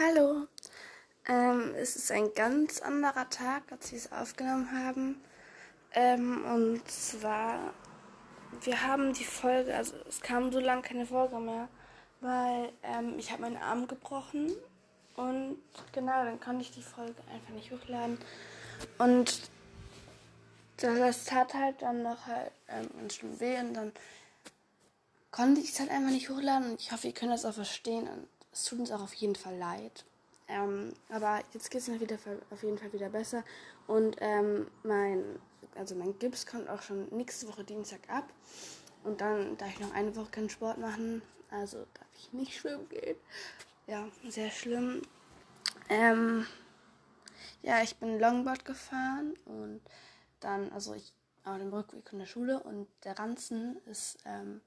Hallo. 0.00 0.46
Ähm, 1.26 1.74
es 1.74 1.96
ist 1.96 2.12
ein 2.12 2.32
ganz 2.32 2.80
anderer 2.80 3.28
Tag, 3.30 3.64
als 3.72 3.90
wir 3.90 3.98
es 3.98 4.12
aufgenommen 4.12 4.70
haben. 4.70 5.20
Ähm, 5.92 6.44
und 6.44 6.88
zwar, 6.88 7.74
wir 8.62 8.86
haben 8.86 9.12
die 9.12 9.24
Folge, 9.24 9.74
also 9.74 9.96
es 10.08 10.20
kam 10.20 10.52
so 10.52 10.60
lange 10.60 10.82
keine 10.82 11.04
Folge 11.04 11.40
mehr, 11.40 11.68
weil 12.20 12.70
ähm, 12.84 13.18
ich 13.18 13.32
habe 13.32 13.42
meinen 13.42 13.56
Arm 13.56 13.88
gebrochen 13.88 14.52
und 15.16 15.58
genau, 15.90 16.24
dann 16.24 16.38
konnte 16.38 16.62
ich 16.62 16.70
die 16.70 16.82
Folge 16.82 17.20
einfach 17.32 17.52
nicht 17.52 17.72
hochladen. 17.72 18.18
Und 18.98 19.50
das 20.76 21.24
tat 21.24 21.54
halt 21.54 21.82
dann 21.82 22.04
noch 22.04 22.24
halt 22.28 22.52
ähm, 22.68 22.88
ganz 23.00 23.14
schlimm 23.14 23.40
weh 23.40 23.58
und 23.58 23.74
dann 23.74 23.92
konnte 25.32 25.60
ich 25.60 25.72
es 25.72 25.80
halt 25.80 25.90
einfach 25.90 26.12
nicht 26.12 26.30
hochladen 26.30 26.70
und 26.70 26.80
ich 26.80 26.92
hoffe, 26.92 27.08
ihr 27.08 27.14
könnt 27.14 27.32
das 27.32 27.44
auch 27.44 27.54
verstehen 27.54 28.06
und 28.06 28.28
es 28.58 28.64
tut 28.64 28.80
uns 28.80 28.90
auch 28.90 29.02
auf 29.02 29.14
jeden 29.14 29.36
Fall 29.36 29.56
leid. 29.56 30.04
Ähm, 30.48 30.92
aber 31.10 31.42
jetzt 31.52 31.70
geht 31.70 31.82
es 31.82 31.88
mir 31.88 32.00
auf 32.50 32.62
jeden 32.62 32.78
Fall 32.78 32.92
wieder 32.92 33.08
besser 33.08 33.44
und 33.86 34.16
ähm, 34.20 34.66
mein, 34.82 35.22
also 35.76 35.94
mein 35.94 36.18
Gips 36.18 36.46
kommt 36.46 36.68
auch 36.68 36.82
schon 36.82 37.06
nächste 37.10 37.46
Woche 37.48 37.64
Dienstag 37.64 38.00
ab 38.08 38.24
und 39.04 39.20
dann 39.20 39.56
darf 39.58 39.68
ich 39.68 39.80
noch 39.80 39.92
eine 39.92 40.16
Woche 40.16 40.30
keinen 40.30 40.50
Sport 40.50 40.78
machen, 40.78 41.22
also 41.50 41.78
darf 41.78 42.08
ich 42.16 42.32
nicht 42.32 42.54
schwimmen 42.54 42.88
gehen. 42.88 43.16
Ja, 43.86 44.08
sehr 44.26 44.50
schlimm. 44.50 45.02
Ähm, 45.90 46.46
ja, 47.62 47.82
ich 47.82 47.96
bin 47.96 48.18
Longboard 48.18 48.64
gefahren 48.64 49.34
und 49.44 49.82
dann, 50.40 50.72
also 50.72 50.94
ich 50.94 51.12
auf 51.44 51.58
dem 51.58 51.72
Rückweg 51.72 52.08
von 52.08 52.18
der 52.18 52.26
Schule 52.26 52.60
und 52.60 52.88
der 53.04 53.18
Ranzen 53.18 53.76
ist, 53.86 54.18
ähm, 54.24 54.62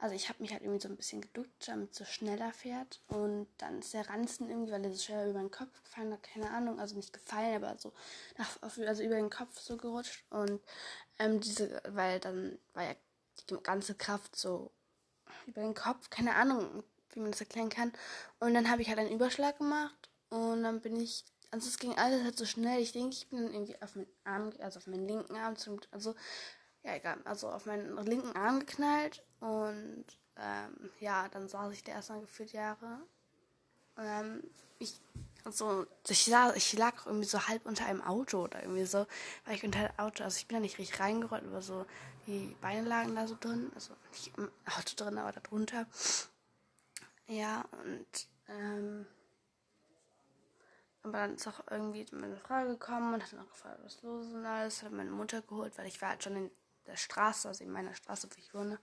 also 0.00 0.14
ich 0.14 0.28
habe 0.28 0.42
mich 0.42 0.52
halt 0.52 0.62
irgendwie 0.62 0.80
so 0.80 0.88
ein 0.88 0.96
bisschen 0.96 1.20
geduckt, 1.20 1.68
damit 1.68 1.92
es 1.92 1.98
so 1.98 2.04
schneller 2.04 2.52
fährt. 2.52 3.00
Und 3.08 3.48
dann 3.58 3.80
ist 3.80 3.92
der 3.92 4.08
Ranzen 4.08 4.48
irgendwie, 4.48 4.72
weil 4.72 4.84
er 4.84 4.92
so 4.92 4.98
schwer 4.98 5.28
über 5.28 5.40
den 5.40 5.50
Kopf 5.50 5.82
gefallen 5.84 6.12
hat, 6.12 6.22
keine 6.22 6.50
Ahnung, 6.50 6.80
also 6.80 6.96
nicht 6.96 7.12
gefallen, 7.12 7.62
aber 7.62 7.76
so 7.78 7.92
nach, 8.38 8.62
also 8.62 9.02
über 9.02 9.16
den 9.16 9.30
Kopf 9.30 9.60
so 9.60 9.76
gerutscht. 9.76 10.24
Und 10.30 10.60
ähm, 11.18 11.40
diese, 11.40 11.82
weil 11.88 12.18
dann 12.18 12.58
war 12.72 12.84
ja 12.84 12.94
die 13.48 13.56
ganze 13.62 13.94
Kraft 13.94 14.36
so 14.36 14.70
über 15.46 15.60
den 15.60 15.74
Kopf, 15.74 16.08
keine 16.08 16.34
Ahnung, 16.34 16.82
wie 17.10 17.20
man 17.20 17.32
das 17.32 17.40
erklären 17.40 17.68
kann. 17.68 17.92
Und 18.38 18.54
dann 18.54 18.70
habe 18.70 18.80
ich 18.80 18.88
halt 18.88 18.98
einen 18.98 19.12
Überschlag 19.12 19.58
gemacht 19.58 20.08
und 20.30 20.62
dann 20.62 20.80
bin 20.80 20.98
ich 20.98 21.24
also 21.52 21.68
es 21.68 21.78
ging 21.78 21.96
alles 21.98 22.22
halt 22.22 22.38
so 22.38 22.44
schnell. 22.44 22.80
Ich 22.80 22.92
denke, 22.92 23.10
ich 23.10 23.28
bin 23.28 23.42
dann 23.42 23.52
irgendwie 23.52 23.80
auf 23.82 23.96
meinen 23.96 24.06
Arm, 24.24 24.52
also 24.60 24.78
auf 24.78 24.86
meinen 24.86 25.08
linken 25.08 25.36
Arm 25.36 25.56
zum, 25.56 25.80
also 25.90 26.14
ja 26.82 26.94
egal, 26.94 27.18
also 27.24 27.48
auf 27.50 27.66
meinen 27.66 27.96
linken 28.06 28.34
Arm 28.36 28.60
geknallt 28.60 29.22
und 29.40 30.04
ähm, 30.36 30.90
ja, 31.00 31.28
dann 31.28 31.48
saß 31.48 31.72
ich 31.72 31.84
da 31.84 31.92
erstmal 31.92 32.20
gefühlt 32.20 32.52
Jahre. 32.52 33.00
Ähm, 33.98 34.42
ich, 34.78 34.98
also 35.44 35.86
ich, 36.08 36.26
lag, 36.26 36.56
ich 36.56 36.72
lag 36.72 37.06
irgendwie 37.06 37.26
so 37.26 37.46
halb 37.48 37.66
unter 37.66 37.86
einem 37.86 38.02
Auto 38.02 38.44
oder 38.44 38.62
irgendwie 38.62 38.86
so, 38.86 39.06
weil 39.44 39.56
ich 39.56 39.64
unter 39.64 39.88
dem 39.88 39.98
Auto, 39.98 40.24
also 40.24 40.38
ich 40.38 40.46
bin 40.46 40.56
da 40.56 40.60
nicht 40.60 40.78
richtig 40.78 41.00
reingerollt, 41.00 41.44
aber 41.44 41.62
so 41.62 41.84
die 42.26 42.56
Beine 42.60 42.88
lagen 42.88 43.14
da 43.14 43.26
so 43.26 43.36
drin, 43.38 43.70
also 43.74 43.94
nicht 44.12 44.32
im 44.38 44.50
Auto 44.66 44.94
drin, 44.96 45.18
aber 45.18 45.32
da 45.32 45.40
drunter. 45.40 45.86
Ja, 47.26 47.64
und 47.84 48.28
ähm, 48.48 49.06
aber 51.02 51.18
dann 51.18 51.34
ist 51.34 51.46
auch 51.46 51.60
irgendwie 51.70 52.06
meine 52.12 52.36
Frau 52.36 52.66
gekommen 52.66 53.14
und 53.14 53.22
hat 53.22 53.32
dann 53.32 53.40
auch 53.40 53.50
gefragt, 53.50 53.80
was 53.82 54.02
los 54.02 54.26
ist 54.26 54.34
und 54.34 54.44
alles. 54.44 54.82
Hat 54.82 54.92
meine 54.92 55.10
Mutter 55.10 55.40
geholt, 55.42 55.76
weil 55.78 55.86
ich 55.86 56.00
war 56.02 56.10
halt 56.10 56.22
schon 56.22 56.36
in 56.36 56.50
der 56.86 56.96
Straße, 56.96 57.48
also 57.48 57.64
in 57.64 57.70
meiner 57.70 57.94
Straße, 57.94 58.28
wo 58.30 58.38
ich 58.38 58.54
wohne. 58.54 58.78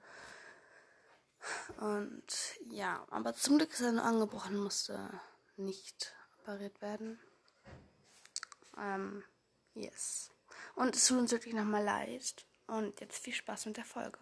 Und 1.79 2.25
ja, 2.69 3.05
aber 3.09 3.33
zum 3.33 3.57
Glück 3.57 3.71
ist 3.71 3.81
er 3.81 3.91
nur 3.91 4.03
angebrochen, 4.03 4.57
musste 4.57 5.19
nicht 5.55 6.15
operiert 6.39 6.81
werden. 6.81 7.19
Ähm, 8.77 9.23
yes. 9.73 10.31
Und 10.75 10.95
es 10.95 11.07
tut 11.07 11.19
uns 11.19 11.31
wirklich 11.31 11.53
nochmal 11.53 11.83
leid. 11.83 12.45
Und 12.67 12.99
jetzt 12.99 13.23
viel 13.23 13.33
Spaß 13.33 13.67
mit 13.67 13.77
der 13.77 13.85
Folge. 13.85 14.19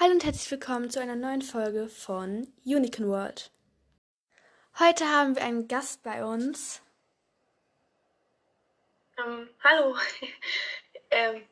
Hallo 0.00 0.12
und 0.12 0.24
herzlich 0.24 0.50
willkommen 0.50 0.90
zu 0.90 1.00
einer 1.00 1.16
neuen 1.16 1.42
Folge 1.42 1.88
von 1.88 2.52
Unicorn 2.64 3.08
World. 3.08 3.50
Heute 4.80 5.08
haben 5.08 5.34
wir 5.34 5.42
einen 5.42 5.66
Gast 5.66 6.04
bei 6.04 6.24
uns. 6.24 6.80
Ähm, 9.18 9.48
hallo, 9.64 9.96
ähm, 11.10 11.42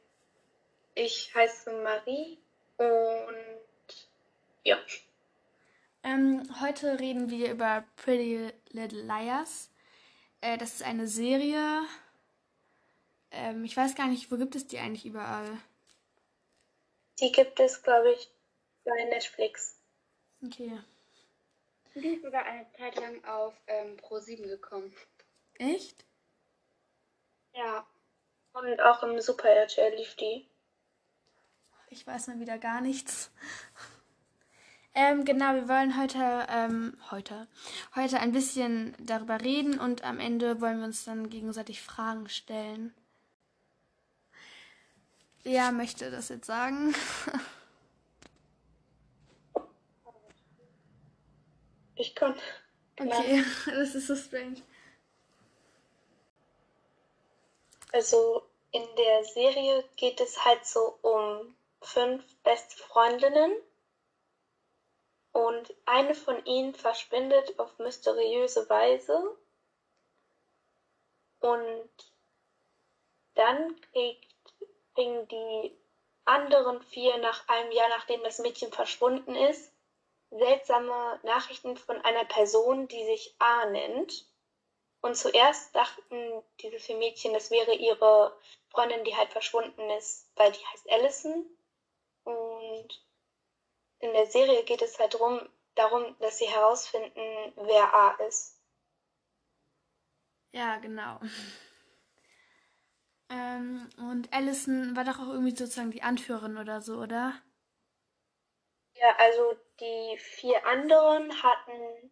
ich 0.94 1.34
heiße 1.34 1.72
Marie 1.82 2.38
und 2.76 3.96
ja. 4.62 4.78
Ähm, 6.04 6.48
heute 6.60 7.00
reden 7.00 7.28
wir 7.28 7.50
über 7.50 7.84
Pretty 7.96 8.52
Little 8.68 9.02
Liars. 9.02 9.72
Äh, 10.40 10.56
das 10.56 10.74
ist 10.74 10.82
eine 10.84 11.08
Serie. 11.08 11.82
Ähm, 13.32 13.64
ich 13.64 13.76
weiß 13.76 13.96
gar 13.96 14.06
nicht, 14.06 14.30
wo 14.30 14.36
gibt 14.36 14.54
es 14.54 14.68
die 14.68 14.78
eigentlich 14.78 15.04
überall? 15.04 15.58
Die 17.18 17.32
gibt 17.32 17.58
es, 17.58 17.82
glaube 17.82 18.12
ich, 18.12 18.30
bei 18.84 19.04
Netflix. 19.06 19.80
Okay. 20.44 20.78
Die 21.96 22.08
ist 22.08 22.22
sogar 22.22 22.44
eine 22.44 22.70
Zeit 22.72 22.96
lang 22.96 23.24
auf 23.24 23.54
ähm, 23.66 23.96
Pro7 23.96 24.46
gekommen. 24.46 24.94
Echt? 25.54 26.04
Ja. 27.54 27.86
Und 28.52 28.80
auch 28.82 29.02
im 29.02 29.18
Super 29.20 29.48
RTL 29.48 29.96
lief 29.96 30.14
die. 30.16 30.46
Ich 31.88 32.06
weiß 32.06 32.26
mal 32.26 32.38
wieder 32.38 32.58
gar 32.58 32.82
nichts. 32.82 33.30
Ähm, 34.94 35.24
genau, 35.24 35.54
wir 35.54 35.68
wollen 35.68 35.98
heute, 35.98 36.46
ähm, 36.50 36.98
heute, 37.10 37.48
heute 37.94 38.18
ein 38.18 38.32
bisschen 38.32 38.94
darüber 38.98 39.40
reden 39.40 39.78
und 39.78 40.04
am 40.04 40.18
Ende 40.18 40.60
wollen 40.60 40.78
wir 40.78 40.86
uns 40.86 41.04
dann 41.04 41.30
gegenseitig 41.30 41.82
Fragen 41.82 42.28
stellen. 42.28 42.94
Wer 45.44 45.72
möchte 45.72 46.10
das 46.10 46.28
jetzt 46.28 46.46
sagen? 46.46 46.94
Ich 51.96 52.14
kann. 52.14 52.38
Okay, 52.98 53.44
das 53.66 53.94
ist 53.94 54.06
so 54.06 54.16
strange. 54.16 54.62
Also 57.92 58.42
in 58.72 58.86
der 58.96 59.24
Serie 59.24 59.84
geht 59.96 60.20
es 60.20 60.44
halt 60.44 60.64
so 60.66 60.98
um 61.02 61.56
fünf 61.80 62.22
beste 62.42 62.76
Freundinnen 62.76 63.52
und 65.32 65.74
eine 65.86 66.14
von 66.14 66.44
ihnen 66.44 66.74
verschwindet 66.74 67.58
auf 67.58 67.78
mysteriöse 67.78 68.68
Weise 68.68 69.36
und 71.40 71.90
dann 73.34 73.80
kriegt, 73.92 74.34
kriegen 74.94 75.28
die 75.28 75.76
anderen 76.24 76.82
vier 76.82 77.18
nach 77.18 77.48
einem 77.48 77.70
Jahr, 77.72 77.88
nachdem 77.90 78.22
das 78.22 78.38
Mädchen 78.38 78.72
verschwunden 78.72 79.34
ist, 79.34 79.72
seltsame 80.30 81.20
Nachrichten 81.22 81.76
von 81.76 82.00
einer 82.02 82.24
Person, 82.24 82.88
die 82.88 83.04
sich 83.04 83.34
A 83.38 83.66
nennt. 83.66 84.26
Und 85.00 85.16
zuerst 85.16 85.74
dachten 85.74 86.42
diese 86.60 86.78
vier 86.78 86.96
Mädchen, 86.96 87.32
das 87.32 87.50
wäre 87.50 87.74
ihre 87.74 88.36
Freundin, 88.70 89.04
die 89.04 89.14
halt 89.14 89.30
verschwunden 89.30 89.90
ist, 89.90 90.30
weil 90.36 90.52
die 90.52 90.66
heißt 90.66 90.90
Allison. 90.90 91.46
Und 92.24 93.06
in 94.00 94.12
der 94.12 94.26
Serie 94.26 94.64
geht 94.64 94.82
es 94.82 94.98
halt 94.98 95.14
drum, 95.14 95.48
darum, 95.74 96.16
dass 96.18 96.38
sie 96.38 96.48
herausfinden, 96.48 97.52
wer 97.56 97.94
A 97.94 98.10
ist. 98.26 98.60
Ja, 100.52 100.78
genau. 100.78 101.20
Ähm, 103.28 103.88
und 103.98 104.32
Allison 104.32 104.94
war 104.94 105.02
doch 105.02 105.18
auch 105.18 105.28
irgendwie 105.28 105.50
sozusagen 105.50 105.90
die 105.90 106.04
Anführerin 106.04 106.58
oder 106.58 106.80
so, 106.80 106.98
oder? 106.98 107.34
Ja, 108.94 109.16
also 109.18 109.56
die 109.80 110.18
vier 110.18 110.64
anderen 110.66 111.42
hatten 111.42 112.10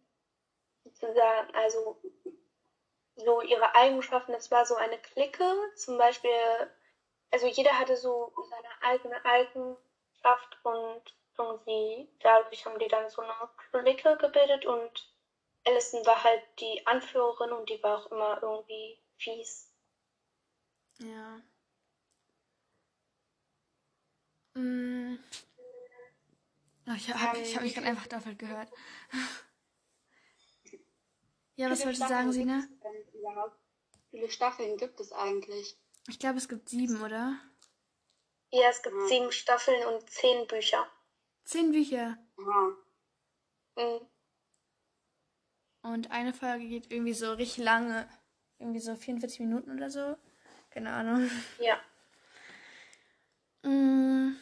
sozusagen, 0.83 1.53
also 1.55 1.97
so 3.15 3.41
ihre 3.41 3.73
Eigenschaften. 3.75 4.33
Es 4.33 4.51
war 4.51 4.65
so 4.65 4.75
eine 4.75 4.97
Clique, 4.99 5.43
zum 5.75 5.97
Beispiel, 5.97 6.31
also 7.31 7.47
jeder 7.47 7.77
hatte 7.77 7.97
so 7.97 8.33
seine 8.49 8.93
eigene 8.93 9.23
Eigenschaft 9.25 10.57
und 10.63 11.01
irgendwie 11.37 12.07
dadurch 12.21 12.65
haben 12.65 12.79
die 12.79 12.87
dann 12.87 13.09
so 13.09 13.21
eine 13.21 13.33
Clique 13.71 14.17
gebildet 14.17 14.65
und 14.65 15.09
Alison 15.65 16.05
war 16.05 16.23
halt 16.23 16.43
die 16.59 16.85
Anführerin 16.85 17.51
und 17.51 17.69
die 17.69 17.81
war 17.81 17.99
auch 17.99 18.11
immer 18.11 18.41
irgendwie 18.41 18.99
fies. 19.17 19.71
Ja. 20.99 21.41
Mm. 24.55 25.17
Oh, 26.87 26.93
ich 26.95 27.09
habe 27.11 27.19
hab 27.19 27.61
mich 27.61 27.73
gerade 27.73 27.87
einfach 27.87 28.07
doppelt 28.07 28.37
gehört. 28.37 28.69
Ja, 31.55 31.69
was 31.69 31.79
wolltest 31.85 32.03
du 32.03 32.07
sagen, 32.07 32.31
Sina? 32.31 32.67
Wie 34.11 34.19
viele 34.19 34.29
Staffeln 34.29 34.77
gibt 34.77 34.99
es 34.99 35.11
eigentlich? 35.11 35.77
Ich 36.07 36.19
glaube, 36.19 36.37
es 36.37 36.47
gibt 36.47 36.69
sieben, 36.69 37.01
oder? 37.01 37.39
Ja, 38.51 38.69
es 38.69 38.83
gibt 38.83 38.95
Ja. 38.95 39.07
sieben 39.07 39.31
Staffeln 39.31 39.83
und 39.87 40.09
zehn 40.09 40.47
Bücher. 40.47 40.87
Zehn 41.45 41.71
Bücher. 41.71 42.17
Aha. 42.37 42.75
Mhm. 43.77 44.07
Und 45.81 46.11
eine 46.11 46.33
Folge 46.33 46.67
geht 46.67 46.91
irgendwie 46.91 47.13
so 47.13 47.33
richtig 47.33 47.63
lange. 47.63 48.07
Irgendwie 48.57 48.79
so 48.79 48.95
44 48.95 49.39
Minuten 49.39 49.71
oder 49.71 49.89
so. 49.89 50.17
Keine 50.69 50.91
Ahnung. 50.91 51.29
Ja. 51.59 51.79
Mm. 53.63 54.35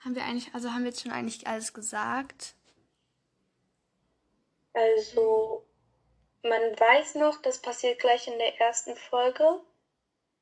Haben 0.00 0.14
wir 0.16 0.24
eigentlich, 0.24 0.52
also 0.54 0.72
haben 0.72 0.82
wir 0.82 0.90
jetzt 0.90 1.02
schon 1.02 1.12
eigentlich 1.12 1.46
alles 1.46 1.72
gesagt? 1.72 2.54
Also, 4.72 5.66
man 6.42 6.78
weiß 6.78 7.16
noch, 7.16 7.42
das 7.42 7.60
passiert 7.60 8.00
gleich 8.00 8.26
in 8.28 8.38
der 8.38 8.58
ersten 8.60 8.96
Folge. 8.96 9.60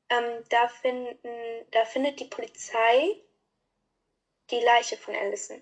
Ähm, 0.09 0.43
da 0.49 0.67
finden, 0.69 1.67
da 1.71 1.85
findet 1.85 2.19
die 2.19 2.25
Polizei 2.25 3.21
die 4.49 4.59
Leiche 4.59 4.97
von 4.97 5.15
Allison. 5.15 5.61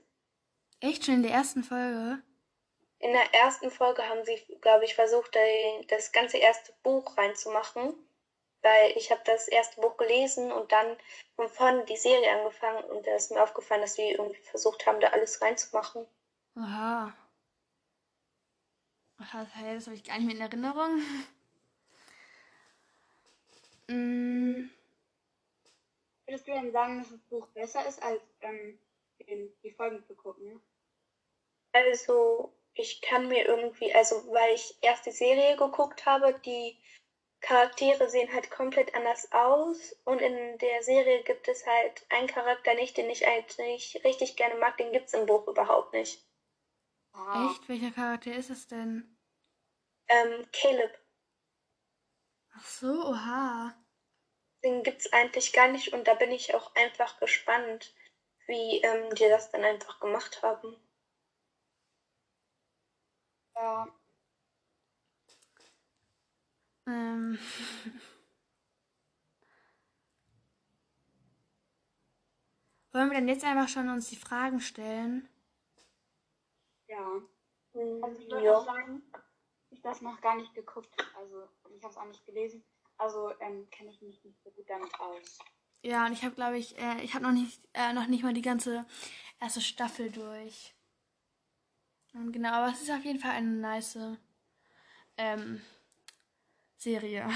Echt 0.79 1.05
schon 1.05 1.15
in 1.15 1.23
der 1.23 1.31
ersten 1.33 1.63
Folge? 1.63 2.21
In 2.99 3.13
der 3.13 3.33
ersten 3.33 3.71
Folge 3.71 4.07
haben 4.09 4.25
sie, 4.25 4.35
glaube 4.61 4.85
ich, 4.85 4.95
versucht, 4.95 5.33
da- 5.35 5.81
das 5.87 6.11
ganze 6.11 6.37
erste 6.37 6.73
Buch 6.83 7.17
reinzumachen, 7.17 7.93
weil 8.65 8.97
ich 8.97 9.11
habe 9.11 9.21
das 9.25 9.47
erste 9.47 9.79
Buch 9.79 9.95
gelesen 9.95 10.51
und 10.51 10.71
dann 10.71 10.97
von 11.35 11.47
vorne 11.47 11.85
die 11.85 11.97
Serie 11.97 12.31
angefangen 12.39 12.83
und 12.85 13.05
da 13.05 13.15
ist 13.15 13.31
mir 13.31 13.41
aufgefallen, 13.43 13.81
dass 13.81 13.93
sie 13.93 14.09
irgendwie 14.09 14.41
versucht 14.41 14.87
haben, 14.87 14.99
da 14.99 15.09
alles 15.09 15.39
reinzumachen. 15.39 16.07
Aha, 19.19 19.47
hey, 19.53 19.75
das 19.75 19.85
habe 19.85 19.95
ich 19.95 20.03
gar 20.03 20.17
nicht 20.17 20.25
mehr 20.25 20.35
in 20.35 20.41
Erinnerung. 20.41 20.99
Mm, 23.87 24.71
Würdest 26.25 26.47
du 26.47 26.53
denn 26.53 26.71
sagen, 26.71 26.97
dass 26.97 27.11
das 27.11 27.19
Buch 27.29 27.47
besser 27.49 27.87
ist, 27.87 28.01
als 28.01 28.19
ähm, 28.41 28.79
die 29.63 29.71
Folgen 29.71 30.03
zu 30.05 30.15
gucken? 30.15 30.59
Also, 31.71 32.51
ich 32.73 33.01
kann 33.01 33.27
mir 33.27 33.45
irgendwie, 33.45 33.93
also 33.93 34.27
weil 34.31 34.55
ich 34.55 34.75
erst 34.81 35.05
die 35.05 35.11
Serie 35.11 35.55
geguckt 35.55 36.07
habe, 36.07 36.33
die 36.43 36.79
Charaktere 37.45 38.09
sehen 38.09 38.33
halt 38.33 38.49
komplett 38.49 38.95
anders 38.95 39.31
aus 39.31 39.95
und 40.03 40.19
in 40.19 40.57
der 40.57 40.81
Serie 40.81 41.23
gibt 41.23 41.47
es 41.47 41.63
halt 41.67 42.03
einen 42.09 42.25
Charakter 42.27 42.73
nicht, 42.73 42.97
den 42.97 43.07
ich 43.07 43.27
eigentlich 43.27 44.01
richtig 44.03 44.35
gerne 44.35 44.55
mag, 44.55 44.77
den 44.77 44.91
gibt 44.91 45.05
es 45.07 45.13
im 45.13 45.27
Buch 45.27 45.47
überhaupt 45.47 45.93
nicht. 45.93 46.25
Ah. 47.13 47.51
echt? 47.51 47.69
Welcher 47.69 47.91
Charakter 47.91 48.33
ist 48.33 48.49
es 48.49 48.67
denn? 48.67 49.15
Ähm, 50.07 50.47
Caleb, 50.51 50.91
Ach 52.57 52.65
so, 52.65 52.87
oha. 53.09 53.75
den 54.63 54.81
gibt 54.81 55.01
es 55.01 55.13
eigentlich 55.13 55.53
gar 55.53 55.67
nicht 55.67 55.93
und 55.93 56.07
da 56.07 56.15
bin 56.15 56.31
ich 56.31 56.55
auch 56.55 56.73
einfach 56.75 57.19
gespannt, 57.19 57.93
wie 58.47 58.81
ähm, 58.81 59.13
die 59.13 59.29
das 59.29 59.51
dann 59.51 59.63
einfach 59.63 59.99
gemacht 59.99 60.41
haben. 60.41 60.75
Ja. 63.55 63.87
Ähm. 66.87 67.39
Wollen 72.91 73.09
wir 73.09 73.17
denn 73.17 73.27
jetzt 73.27 73.43
einfach 73.43 73.67
schon 73.67 73.89
uns 73.89 74.09
die 74.09 74.15
Fragen 74.15 74.61
stellen? 74.61 75.27
Ja. 76.87 77.21
Also 77.73 78.21
ich 78.21 78.31
würde 78.31 78.45
ja. 78.45 78.57
auch 78.57 78.65
sagen, 78.65 79.03
ich 79.69 79.81
das 79.81 80.01
noch 80.01 80.21
gar 80.21 80.37
nicht 80.37 80.53
geguckt. 80.53 80.95
Also 81.17 81.49
ich 81.75 81.83
habe 81.83 81.91
es 81.91 81.97
auch 81.97 82.05
nicht 82.05 82.25
gelesen. 82.25 82.63
Also 82.97 83.33
ähm, 83.41 83.69
kenne 83.69 83.89
ich 83.89 84.01
mich 84.01 84.23
nicht 84.23 84.41
so 84.41 84.49
gut 84.51 84.69
damit 84.69 84.97
aus. 84.99 85.39
Ja, 85.81 86.05
und 86.05 86.13
ich 86.13 86.23
habe, 86.23 86.35
glaube 86.35 86.57
ich, 86.57 86.77
äh, 86.77 87.03
ich 87.03 87.13
habe 87.13 87.25
noch 87.25 87.33
nicht, 87.33 87.61
äh, 87.73 87.93
noch 87.93 88.07
nicht 88.07 88.23
mal 88.23 88.33
die 88.33 88.41
ganze 88.41 88.85
erste 89.39 89.61
Staffel 89.61 90.09
durch. 90.09 90.73
Und 92.13 92.31
genau, 92.31 92.53
aber 92.53 92.71
es 92.71 92.81
ist 92.81 92.91
auf 92.91 93.03
jeden 93.03 93.19
Fall 93.19 93.31
eine 93.31 93.51
nice 93.51 93.99
ähm, 95.17 95.61
Serie. 96.77 97.29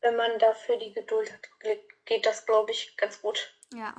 Wenn 0.00 0.16
man 0.16 0.38
dafür 0.38 0.76
die 0.78 0.92
Geduld 0.92 1.32
hat, 1.32 1.40
geht- 2.04 2.26
das, 2.26 2.44
glaube 2.44 2.72
ich, 2.72 2.96
ganz 2.96 3.20
gut. 3.22 3.54
Ja. 3.72 3.94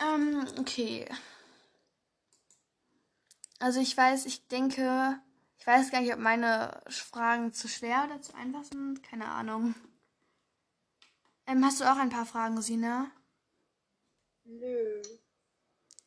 Ähm, 0.00 0.46
okay. 0.58 1.06
Also 3.60 3.80
ich 3.80 3.96
weiß, 3.96 4.26
ich 4.26 4.46
denke, 4.48 5.20
ich 5.58 5.66
weiß 5.66 5.90
gar 5.90 6.00
nicht, 6.00 6.12
ob 6.12 6.18
meine 6.20 6.80
Fragen 6.88 7.52
zu 7.52 7.68
schwer 7.68 8.04
oder 8.06 8.22
zu 8.22 8.34
einfach 8.34 8.64
sind. 8.64 9.02
Keine 9.02 9.26
Ahnung. 9.26 9.74
Ähm, 11.46 11.64
hast 11.64 11.80
du 11.80 11.84
auch 11.84 11.96
ein 11.96 12.10
paar 12.10 12.26
Fragen, 12.26 12.60
Sina? 12.62 13.10
Nö. 14.44 15.02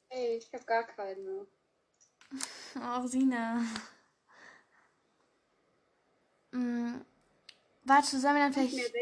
Ey, 0.09 0.37
ich 0.37 0.51
habe 0.53 0.63
gar 0.65 0.83
keine. 0.85 1.47
Oh, 2.75 3.05
Sina. 3.05 3.61
Hm, 6.51 7.05
warte, 7.83 8.19
sollen 8.19 8.35
wir 8.35 8.41
dann 8.41 8.53
vielleicht... 8.53 8.93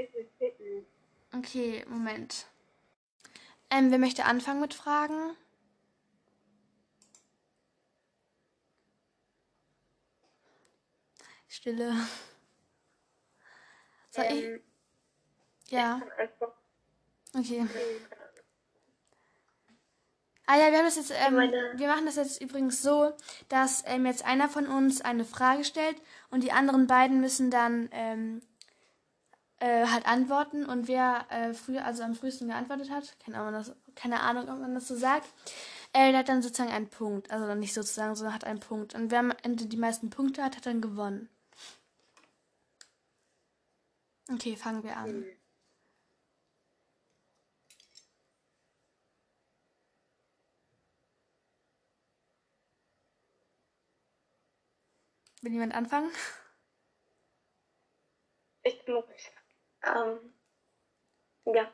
Okay, 1.33 1.85
Moment. 1.87 2.47
Ähm, 3.69 3.91
wer 3.91 3.99
möchte 3.99 4.25
anfangen 4.25 4.61
mit 4.61 4.73
Fragen? 4.73 5.35
Stille. 11.47 11.93
Soll 14.11 14.25
ich? 14.25 14.43
Ähm, 14.43 14.61
Ja, 15.67 16.01
Einfach 16.17 16.53
okay. 17.35 17.67
Ah 20.51 20.57
ja, 20.57 20.71
wir 20.71 20.79
haben 20.79 20.85
das 20.85 20.95
jetzt, 20.95 21.11
ähm, 21.11 21.35
wir 21.37 21.87
machen 21.87 22.07
das 22.07 22.15
jetzt 22.15 22.41
übrigens 22.41 22.81
so, 22.81 23.13
dass 23.49 23.83
ähm, 23.85 24.07
jetzt 24.07 24.25
einer 24.25 24.49
von 24.49 24.65
uns 24.65 24.99
eine 24.99 25.23
Frage 25.23 25.63
stellt 25.63 25.95
und 26.31 26.41
die 26.43 26.51
anderen 26.51 26.87
beiden 26.87 27.21
müssen 27.21 27.51
dann 27.51 27.87
ähm, 27.91 28.41
äh, 29.59 29.85
halt 29.85 30.07
antworten 30.07 30.65
und 30.65 30.87
wer 30.87 31.27
äh, 31.29 31.53
früher, 31.53 31.85
also 31.85 32.01
am 32.01 32.15
frühesten 32.15 32.47
geantwortet 32.47 32.89
hat, 32.89 33.15
keine 33.23 33.37
Ahnung, 33.37 33.53
das, 33.53 33.75
keine 33.93 34.21
Ahnung, 34.21 34.49
ob 34.49 34.59
man 34.59 34.73
das 34.73 34.87
so 34.87 34.95
sagt, 34.95 35.27
äh, 35.93 36.09
der 36.09 36.21
hat 36.21 36.29
dann 36.29 36.41
sozusagen 36.41 36.71
einen 36.71 36.89
Punkt, 36.89 37.29
also 37.29 37.53
nicht 37.53 37.75
sozusagen, 37.75 38.15
sondern 38.15 38.33
hat 38.33 38.45
einen 38.45 38.59
Punkt 38.59 38.95
und 38.95 39.11
wer 39.11 39.19
am 39.19 39.33
Ende 39.43 39.67
die 39.67 39.77
meisten 39.77 40.09
Punkte 40.09 40.43
hat, 40.43 40.57
hat 40.57 40.65
dann 40.65 40.81
gewonnen. 40.81 41.29
Okay, 44.33 44.55
fangen 44.55 44.83
wir 44.83 44.97
an. 44.97 45.25
Will 55.41 55.53
jemand 55.53 55.73
anfangen? 55.73 56.11
Ich 58.63 58.83
bin 58.83 58.95
ruhig. 58.95 59.31
Ähm, 59.83 60.33
ja. 61.45 61.71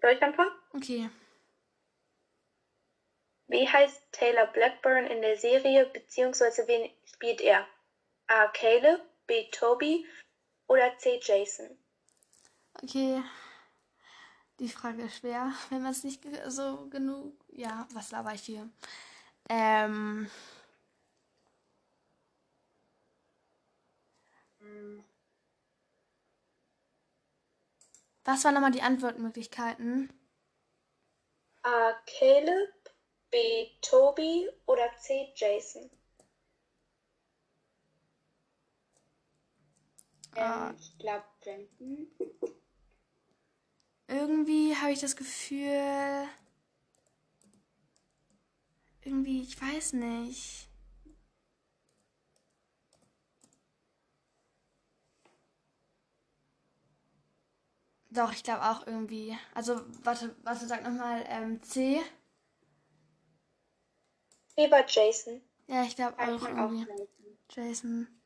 Soll 0.00 0.12
ich 0.12 0.22
anfangen? 0.22 0.52
Okay. 0.72 1.10
Wie 3.48 3.68
heißt 3.68 4.02
Taylor 4.12 4.46
Blackburn 4.46 5.06
in 5.06 5.20
der 5.20 5.36
Serie, 5.36 5.84
beziehungsweise 5.86 6.66
wen 6.66 6.90
spielt 7.04 7.42
er? 7.42 7.66
A. 8.26 8.48
Caleb, 8.48 9.02
B. 9.26 9.50
Toby 9.50 10.06
oder 10.66 10.96
C. 10.96 11.20
Jason? 11.22 11.76
Okay. 12.82 13.22
Die 14.58 14.70
Frage 14.70 15.02
ist 15.02 15.18
schwer, 15.18 15.52
wenn 15.68 15.82
man 15.82 15.92
es 15.92 16.04
nicht 16.04 16.22
so 16.46 16.88
genug. 16.88 17.34
Ja, 17.48 17.86
was 17.92 18.10
laber 18.10 18.32
ich 18.32 18.42
hier? 18.42 18.70
Ähm. 19.50 20.30
Was 28.24 28.44
waren 28.44 28.54
nochmal 28.54 28.70
die 28.70 28.82
Antwortmöglichkeiten? 28.82 30.12
A. 31.62 31.92
Caleb, 32.06 32.70
B. 33.30 33.70
Toby 33.80 34.48
oder 34.66 34.90
C. 34.98 35.32
Jason? 35.34 35.90
Ah. 40.34 40.70
ähm, 40.70 40.76
ich 40.78 40.98
glaube 40.98 41.24
Jensen. 41.44 42.10
Irgendwie 44.08 44.76
habe 44.76 44.92
ich 44.92 45.00
das 45.00 45.16
Gefühl. 45.16 46.28
Irgendwie, 49.02 49.42
ich 49.42 49.60
weiß 49.60 49.94
nicht. 49.94 50.71
Doch, 58.14 58.32
ich 58.32 58.44
glaube 58.44 58.62
auch 58.62 58.86
irgendwie. 58.86 59.36
Also, 59.54 59.80
warte, 60.02 60.36
warte, 60.42 60.66
sag 60.66 60.82
nochmal 60.82 61.24
ähm, 61.28 61.62
C. 61.62 62.02
Lieber 64.56 64.84
Jason. 64.86 65.40
Ja, 65.66 65.82
ich 65.84 65.96
glaube 65.96 66.18
auch 66.18 66.42
auch 66.42 66.48
irgendwie. 66.48 66.86
Jensen. 66.86 67.38
Jason. 67.48 68.20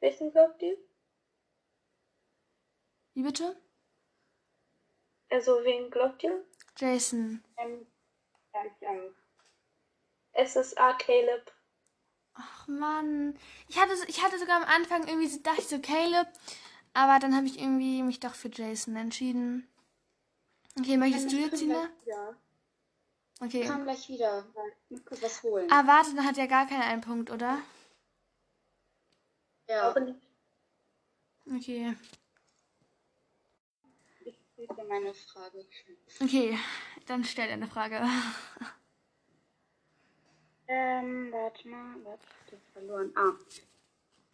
Wessen 0.00 0.30
glaubt 0.32 0.62
ihr? 0.62 0.76
Wie 3.12 3.22
bitte? 3.22 3.60
Also, 5.28 5.62
wen 5.62 5.90
glaubt 5.90 6.22
ihr? 6.22 6.44
Jason. 6.78 7.44
Ähm, 7.58 7.86
ja, 8.54 8.60
ich, 8.64 8.82
ähm, 8.88 9.14
Es 10.32 10.56
ist 10.56 10.78
A. 10.78 10.94
Caleb. 10.94 11.52
Ach 12.32 12.66
Mann. 12.68 13.38
Ich 13.68 13.78
hatte, 13.78 13.92
ich 14.08 14.22
hatte 14.22 14.38
sogar 14.38 14.56
am 14.56 14.68
Anfang 14.68 15.06
irgendwie 15.06 15.42
dachte 15.42 15.60
ich 15.60 15.68
so 15.68 15.78
Caleb. 15.78 16.28
Aber 16.94 17.18
dann 17.18 17.34
habe 17.36 17.46
ich 17.46 17.58
irgendwie 17.60 18.02
mich 18.02 18.20
doch 18.20 18.34
für 18.34 18.48
Jason 18.50 18.96
entschieden. 18.96 19.66
Okay, 20.78 20.96
möchtest 20.96 21.30
du 21.32 21.36
ich 21.36 21.46
jetzt, 21.46 21.58
Tina? 21.58 21.74
gleich 21.86 22.06
wieder. 22.06 22.36
Ich 23.40 23.44
Okay. 23.46 23.66
komme 23.66 23.84
gleich 23.84 24.08
wieder, 24.08 24.46
weil 24.54 24.72
ich 24.84 24.90
muss 24.90 25.04
kurz 25.04 25.22
was 25.22 25.42
holen. 25.42 25.70
Ah, 25.70 25.86
warte, 25.86 26.14
dann 26.14 26.24
hat 26.24 26.36
ja 26.36 26.46
gar 26.46 26.66
keiner 26.66 26.84
einen 26.84 27.00
Punkt, 27.00 27.30
oder? 27.30 27.58
ja, 29.68 29.90
Auch 29.90 30.00
nicht. 30.00 30.18
Okay. 31.46 31.96
ich 34.24 34.38
lese 34.56 34.84
meine 34.88 35.12
Frage. 35.14 35.66
Okay, 36.20 36.58
dann 37.06 37.24
stell 37.24 37.48
dir 37.48 37.54
eine 37.54 37.66
Frage. 37.66 38.00
Ähm, 40.68 41.30
warte 41.32 41.68
mal, 41.68 41.96
warte, 42.04 42.24
ich 42.46 42.52
hab 42.52 42.60
das 42.60 42.72
verloren. 42.72 43.12
Ah. 43.16 43.32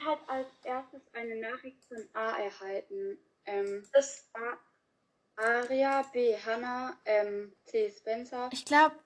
Hat 0.04 0.18
als 0.28 0.48
erstes 0.64 1.02
eine 1.12 1.36
Nachricht 1.36 1.84
von 1.86 2.08
A 2.14 2.36
erhalten. 2.38 3.18
Ähm, 3.46 3.86
Das, 3.92 4.28
A. 4.34 4.58
Aria, 5.36 6.02
B. 6.12 6.36
Hannah, 6.36 6.96
ähm, 7.04 7.54
C. 7.64 7.90
Spencer. 7.90 8.48
Ich 8.52 8.64
glaube, 8.64 8.96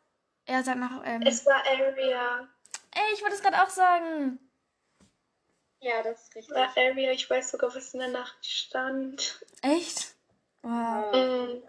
er 0.47 0.63
sagt 0.63 0.79
noch. 0.79 1.03
Ähm, 1.05 1.23
es 1.23 1.47
war 1.47 1.63
Area. 1.67 2.49
ey, 2.93 3.15
ich 3.15 3.23
wollte 3.23 3.37
es 3.37 3.43
gerade 3.43 3.63
auch 3.63 3.71
sagen. 3.71 4.39
Ja, 5.81 6.03
das 6.03 6.23
ist 6.23 6.35
richtig. 6.35 6.55
War 6.55 6.77
Area. 6.77 7.13
Ich 7.13 7.29
weiß 7.29 7.51
sogar, 7.51 7.75
was 7.75 7.93
in 7.95 8.01
der 8.01 8.09
Nacht 8.09 8.45
stand. 8.45 9.45
Echt? 9.63 10.15
Wow. 10.63 11.15
Mm. 11.15 11.63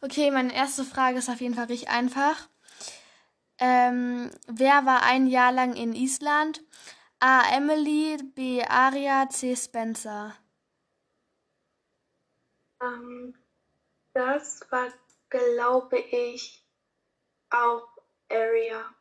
Okay, 0.00 0.30
meine 0.30 0.54
erste 0.54 0.84
Frage 0.84 1.18
ist 1.18 1.30
auf 1.30 1.40
jeden 1.40 1.54
Fall 1.54 1.66
richtig 1.66 1.88
einfach. 1.88 2.48
Ähm, 3.58 4.30
wer 4.46 4.84
war 4.84 5.02
ein 5.04 5.26
Jahr 5.26 5.52
lang 5.52 5.76
in 5.76 5.94
Island? 5.94 6.62
A. 7.26 7.56
Emily, 7.56 8.18
B. 8.22 8.62
Aria, 8.62 9.26
C. 9.30 9.56
Spencer. 9.56 10.36
Ähm, 12.82 13.34
das 14.12 14.60
war, 14.70 14.92
glaube 15.30 16.00
ich, 16.00 16.62
auch 17.48 17.88
Area. 18.30 18.94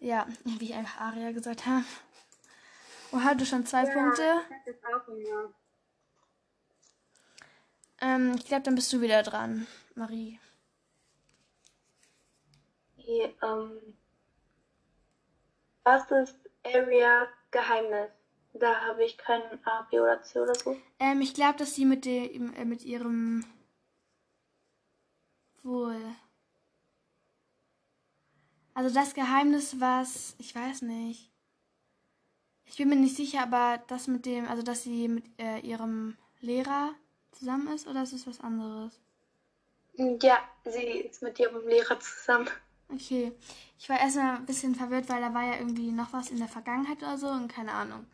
Ja, 0.00 0.26
wie 0.42 0.64
ich 0.64 0.74
einfach 0.74 1.00
Aria 1.02 1.30
gesagt 1.30 1.66
habe. 1.66 1.84
Oha, 3.12 3.34
du 3.34 3.46
schon 3.46 3.64
zwei 3.64 3.84
Punkte. 3.84 4.24
Ich 4.24 4.56
hab 4.56 4.64
das 4.64 4.84
auch 4.84 5.06
immer. 5.06 5.54
Ähm, 8.00 8.34
ich 8.36 8.44
glaube, 8.44 8.64
dann 8.64 8.74
bist 8.74 8.92
du 8.92 9.00
wieder 9.00 9.22
dran, 9.22 9.68
Marie. 9.94 10.40
Die, 12.96 13.36
ähm, 13.40 13.96
was 15.84 16.10
ist 16.10 16.40
Area 16.64 17.28
Geheimnis? 17.50 18.10
Da 18.54 18.80
habe 18.86 19.04
ich 19.04 19.18
keinen 19.18 19.64
A, 19.66 19.82
B 19.90 20.00
oder 20.00 20.22
C 20.22 20.40
oder 20.40 20.54
so. 20.54 20.76
Ähm, 20.98 21.20
ich 21.20 21.34
glaube, 21.34 21.58
dass 21.58 21.74
sie 21.74 21.84
mit 21.84 22.04
dem, 22.04 22.54
äh, 22.54 22.64
mit 22.64 22.84
ihrem 22.84 23.44
wohl. 25.62 26.00
Also 28.74 28.94
das 28.94 29.14
Geheimnis, 29.14 29.80
was, 29.80 30.34
ich 30.38 30.54
weiß 30.54 30.82
nicht. 30.82 31.30
Ich 32.64 32.76
bin 32.76 32.88
mir 32.88 32.96
nicht 32.96 33.16
sicher, 33.16 33.42
aber 33.42 33.82
das 33.88 34.06
mit 34.06 34.26
dem, 34.26 34.46
also 34.46 34.62
dass 34.62 34.82
sie 34.82 35.08
mit 35.08 35.24
äh, 35.38 35.58
ihrem 35.60 36.16
Lehrer 36.40 36.94
zusammen 37.32 37.68
ist 37.68 37.86
oder 37.86 38.02
ist 38.02 38.12
es 38.12 38.26
was 38.26 38.40
anderes? 38.40 39.00
Ja, 39.94 40.38
sie 40.64 41.00
ist 41.00 41.22
mit 41.22 41.38
ihrem 41.38 41.66
Lehrer 41.66 41.98
zusammen. 41.98 42.48
Okay. 42.92 43.32
Ich 43.78 43.88
war 43.88 43.98
erstmal 44.00 44.36
ein 44.36 44.46
bisschen 44.46 44.74
verwirrt, 44.74 45.08
weil 45.08 45.20
da 45.20 45.32
war 45.34 45.44
ja 45.44 45.58
irgendwie 45.58 45.92
noch 45.92 46.12
was 46.12 46.30
in 46.30 46.38
der 46.38 46.48
Vergangenheit 46.48 46.98
oder 46.98 47.16
so 47.18 47.28
und 47.28 47.48
keine 47.48 47.72
Ahnung. 47.72 48.06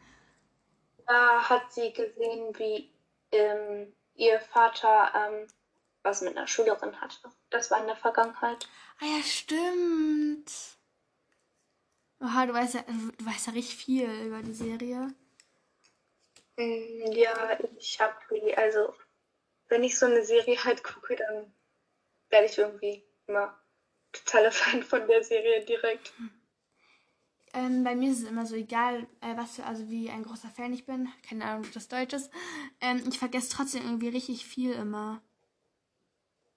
Da 1.07 1.49
hat 1.49 1.73
sie 1.73 1.95
gesehen, 1.95 2.53
wie 2.59 2.93
ähm, 3.33 3.95
ihr 4.17 4.39
Vater 4.39 5.13
ähm, 5.15 5.49
was 6.03 6.21
mit 6.21 6.37
einer 6.37 6.47
Schülerin 6.47 7.01
hatte. 7.01 7.33
Das 7.49 7.71
war 7.71 7.81
in 7.81 7.87
der 7.87 7.97
Vergangenheit. 7.97 8.69
Ah 9.01 9.07
ja, 9.07 9.23
stimmt. 9.23 10.51
Oha, 12.21 12.47
du 12.47 12.53
weißt 12.55 12.75
ja, 12.75 12.83
du 13.19 13.25
weißt 13.27 13.47
ja 13.49 13.53
richtig 13.53 13.77
viel 13.77 14.09
über 14.27 14.43
die 14.43 14.53
Serie. 14.55 15.15
Mm, 16.57 17.13
Ja, 17.13 17.59
ich 17.79 18.01
habe 18.01 18.15
die, 18.31 18.57
also 18.57 18.93
wenn 19.69 19.85
ich 19.85 19.99
so 19.99 20.07
eine 20.07 20.25
Serie 20.25 20.63
halt 20.65 20.85
gucke, 20.85 21.17
dann 21.17 21.55
werde 22.31 22.47
ich 22.49 22.59
irgendwie 22.59 23.05
immer 23.29 23.59
totaler 24.15 24.53
Fan 24.53 24.83
von 24.83 25.07
der 25.07 25.23
Serie 25.23 25.65
direkt. 25.65 26.13
Ähm, 27.55 27.85
bei 27.85 27.95
mir 27.95 28.11
ist 28.11 28.23
es 28.23 28.29
immer 28.29 28.47
so 28.47 28.57
egal, 28.57 29.07
äh, 29.21 29.37
was 29.37 29.57
für, 29.57 29.65
also 29.65 29.89
wie 29.89 30.11
ein 30.11 30.25
großer 30.25 30.49
Fan 30.49 30.73
ich 30.73 30.87
bin. 30.87 31.09
Keine 31.29 31.45
Ahnung, 31.45 31.65
ob 31.65 31.73
das 31.73 31.87
Deutsch 31.87 32.13
ist. 32.13 32.31
Ähm, 32.81 33.05
ich 33.09 33.19
vergesse 33.19 33.51
trotzdem 33.51 33.85
irgendwie 33.85 34.09
richtig 34.09 34.45
viel 34.45 34.73
immer. 34.73 35.23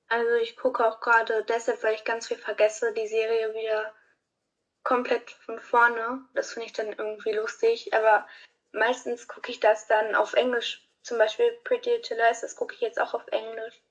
Also 0.07 0.35
ich 0.35 0.57
gucke 0.57 0.87
auch 0.87 0.99
gerade 0.99 1.43
deshalb, 1.43 1.83
weil 1.83 1.93
ich 1.93 2.03
ganz 2.03 2.27
viel 2.27 2.37
vergesse, 2.37 2.93
die 2.93 3.07
Serie 3.07 3.53
wieder 3.53 3.93
komplett 4.83 5.29
von 5.31 5.59
vorne. 5.59 6.25
Das 6.33 6.53
finde 6.53 6.67
ich 6.67 6.73
dann 6.73 6.93
irgendwie 6.93 7.33
lustig. 7.33 7.93
Aber 7.93 8.25
meistens 8.71 9.27
gucke 9.27 9.51
ich 9.51 9.59
das 9.59 9.85
dann 9.85 10.15
auf 10.15 10.33
Englisch. 10.33 10.87
Zum 11.03 11.19
Beispiel 11.19 11.51
Pretty 11.63 11.91
Little 11.91 12.17
Lies, 12.17 12.41
das 12.41 12.55
gucke 12.55 12.73
ich 12.73 12.81
jetzt 12.81 12.99
auch 12.99 13.13
auf 13.13 13.27
Englisch. 13.27 13.81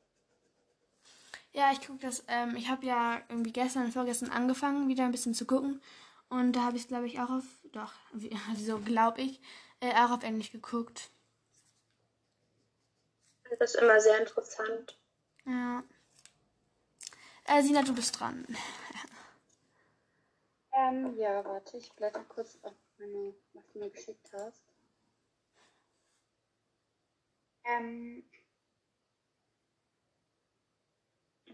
Ja, 1.57 1.73
ich 1.73 1.81
gucke 1.87 2.01
das, 2.01 2.23
ähm, 2.29 2.55
ich 2.55 2.69
habe 2.69 2.85
ja 2.85 3.23
irgendwie 3.31 3.51
gestern 3.51 3.87
und 3.87 3.93
vorgestern 3.93 4.29
angefangen, 4.29 4.89
wieder 4.89 5.05
ein 5.07 5.11
bisschen 5.11 5.33
zu 5.33 5.47
gucken. 5.47 5.81
Und 6.29 6.53
da 6.53 6.65
habe 6.65 6.77
ich 6.77 6.83
es, 6.83 6.89
glaube 6.89 7.07
ich, 7.07 7.19
auch 7.19 7.31
auf, 7.31 7.45
doch, 7.73 7.95
wie, 8.13 8.31
so 8.59 8.79
glaube 8.79 9.23
ich, 9.23 9.41
äh, 9.81 9.95
auch 9.95 10.11
auf 10.11 10.23
Englisch 10.23 10.53
geguckt. 10.53 11.09
Das 13.59 13.73
ist 13.73 13.81
immer 13.81 13.99
sehr 13.99 14.19
interessant. 14.21 14.99
Ja. 15.47 15.83
Äh, 17.47 17.63
Sina, 17.63 17.83
du 17.83 17.95
bist 17.95 18.21
dran. 18.21 18.47
Ähm, 20.73 21.17
ja, 21.17 21.43
warte, 21.43 21.79
ich 21.79 21.91
blätter 21.95 22.23
kurz 22.29 22.59
auf 22.65 22.75
meine, 22.99 23.33
was 23.55 23.65
du 23.73 23.79
mir 23.79 23.89
geschickt 23.89 24.31
hast. 24.35 24.63
Ähm, 27.65 28.25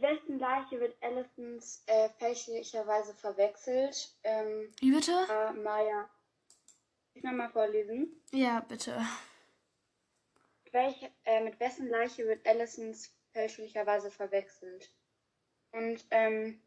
wessen 0.02 0.38
Leiche 0.38 0.80
wird 0.80 0.96
Allisons 1.02 1.82
äh, 1.86 2.08
fälschlicherweise 2.18 3.14
verwechselt? 3.14 4.14
Ähm, 4.24 4.72
Wie 4.80 4.90
bitte? 4.92 5.12
äh, 5.30 5.52
Maya. 5.52 6.10
Ich 7.14 7.22
nochmal 7.22 7.50
vorlesen. 7.50 8.20
Ja, 8.32 8.60
bitte. 8.60 9.00
Welche, 10.72 11.10
äh, 11.24 11.42
mit 11.42 11.58
wessen 11.60 11.88
Leiche 11.88 12.26
wird 12.26 12.46
Allisons 12.46 13.14
fälschlicherweise 13.32 14.10
verwechselt? 14.10 14.90
Und 15.70 16.04
ähm, 16.10 16.60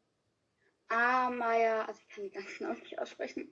A. 0.88 1.30
Maya, 1.30 1.86
also 1.86 2.00
ich 2.00 2.10
kann 2.16 2.24
die 2.24 2.32
ganzen 2.32 2.64
Namen 2.64 2.80
nicht 2.80 3.00
aussprechen. 3.00 3.52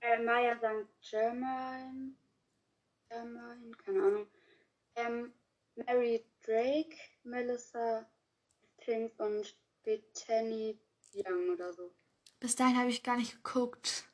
Äh, 0.00 0.18
Maya 0.22 0.56
St. 0.56 1.10
Germain. 1.10 2.16
Germain, 3.08 3.76
keine 3.84 4.02
Ahnung. 4.02 4.26
Ähm, 4.96 5.32
Mary 5.74 6.24
Drake, 6.44 6.96
Melissa 7.22 8.06
Pink 8.86 9.18
und 9.18 9.56
Bethany 9.82 10.78
Young 11.12 11.50
oder 11.50 11.72
so. 11.72 11.92
Bis 12.38 12.54
dahin 12.54 12.78
habe 12.78 12.88
ich 12.88 13.02
gar 13.02 13.16
nicht 13.16 13.32
geguckt. 13.32 14.04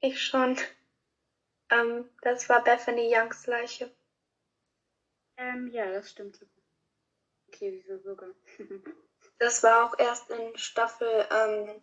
Ich 0.00 0.22
schon. 0.22 0.58
Ähm, 1.68 2.08
das 2.22 2.48
war 2.48 2.64
Bethany 2.64 3.14
Youngs 3.14 3.46
Leiche. 3.46 3.94
Ähm, 5.36 5.68
ja, 5.68 5.90
das 5.92 6.10
stimmt 6.10 6.36
sogar. 6.36 6.64
Okay, 7.48 7.84
wieso 7.84 8.02
sogar? 8.02 8.30
Das 9.38 9.64
war 9.64 9.84
auch 9.84 9.98
erst 9.98 10.30
in 10.30 10.56
Staffel 10.56 11.26
ähm, 11.28 11.82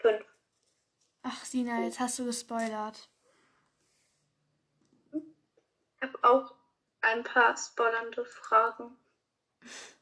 5. 0.00 0.22
Ach, 1.22 1.44
Sina, 1.46 1.82
jetzt 1.82 1.98
hast 1.98 2.18
du 2.18 2.26
gespoilert. 2.26 3.08
Ich 5.12 6.02
habe 6.02 6.18
auch 6.22 6.54
ein 7.00 7.24
paar 7.24 7.56
spoilernde 7.56 8.26
Fragen. 8.26 8.98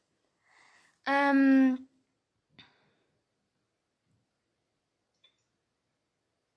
Ähm, 1.05 1.87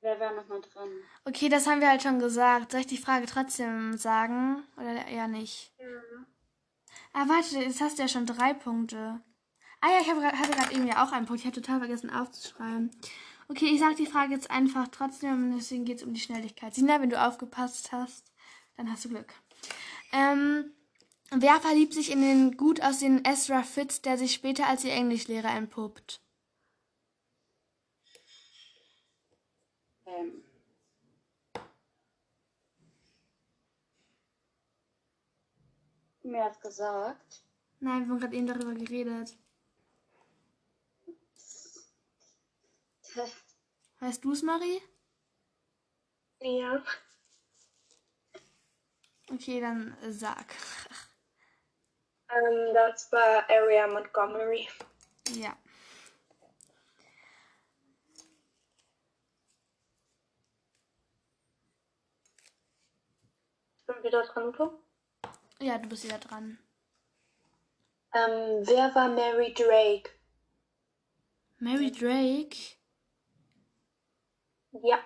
Wer 0.00 0.20
war 0.20 0.34
nochmal 0.34 0.60
dran? 0.60 0.88
okay, 1.24 1.48
das 1.48 1.66
haben 1.66 1.80
wir 1.80 1.88
halt 1.88 2.02
schon 2.02 2.18
gesagt. 2.18 2.72
Soll 2.72 2.80
ich 2.80 2.86
die 2.86 2.98
Frage 2.98 3.26
trotzdem 3.26 3.96
sagen? 3.96 4.62
Oder 4.76 5.06
eher 5.06 5.28
nicht? 5.28 5.72
Ja. 5.78 5.86
Ah, 7.14 7.28
warte, 7.28 7.58
jetzt 7.60 7.80
hast 7.80 7.98
du 7.98 8.02
ja 8.02 8.08
schon 8.08 8.26
drei 8.26 8.52
Punkte. 8.52 9.20
Ah 9.80 9.88
ja, 9.90 10.00
ich 10.00 10.10
hab, 10.10 10.22
hatte 10.22 10.50
gerade 10.56 10.74
eben 10.74 10.86
ja 10.86 11.04
auch 11.04 11.12
einen 11.12 11.26
Punkt. 11.26 11.40
Ich 11.40 11.46
hatte 11.46 11.62
total 11.62 11.78
vergessen 11.78 12.10
aufzuschreiben. 12.10 12.90
Okay, 13.48 13.66
ich 13.66 13.80
sag 13.80 13.96
die 13.96 14.06
Frage 14.06 14.32
jetzt 14.32 14.50
einfach 14.50 14.88
trotzdem, 14.88 15.54
deswegen 15.56 15.84
geht 15.84 15.98
es 15.98 16.04
um 16.04 16.14
die 16.14 16.20
Schnelligkeit. 16.20 16.74
Sina, 16.74 17.00
wenn 17.00 17.10
du 17.10 17.22
aufgepasst 17.22 17.92
hast, 17.92 18.32
dann 18.76 18.90
hast 18.90 19.04
du 19.04 19.10
Glück. 19.10 19.32
Ähm, 20.12 20.72
wer 21.31 21.61
verliebt 21.61 21.95
sich 21.95 22.11
in 22.11 22.21
den 22.23 22.57
gut 22.57 22.83
aussehenden 22.83 23.25
Ezra 23.25 23.62
Fitz, 23.62 24.02
der 24.02 24.19
sich 24.19 24.35
später 24.35 24.66
als 24.66 24.85
ihr 24.85 24.93
Englischlehrer 24.93 25.54
entpuppt? 25.54 26.21
Ähm. 30.07 30.45
Mir 36.23 36.45
hat 36.45 36.61
gesagt. 36.61 37.45
Nein, 37.81 38.07
wir 38.07 38.12
haben 38.12 38.21
gerade 38.21 38.37
eben 38.37 38.47
darüber 38.47 38.75
geredet. 38.75 39.37
Weißt 44.00 44.25
du 44.25 44.33
es, 44.33 44.43
Marie? 44.43 44.81
Ja. 46.40 46.83
Okay, 49.31 49.61
dann 49.61 49.97
sag. 50.11 50.54
Ähm, 52.35 52.75
das 52.75 53.11
war 53.12 53.49
Area 53.49 53.87
Montgomery. 53.87 54.69
Ja. 55.31 55.57
Bin 63.87 64.03
wieder 64.03 64.23
dran, 64.23 64.53
Flo? 64.55 64.83
Ja, 65.61 65.79
du 65.79 65.88
bist 65.88 66.05
wieder 66.05 66.19
dran. 66.19 66.59
Ähm, 68.14 68.67
wer 68.67 68.95
war 68.95 69.09
Mary 69.09 69.53
Drake? 69.53 70.11
Mary 71.59 71.91
Drake? 71.91 72.57
Ja. 74.73 74.99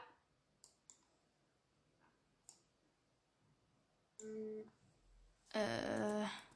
Äh. 5.52 6.47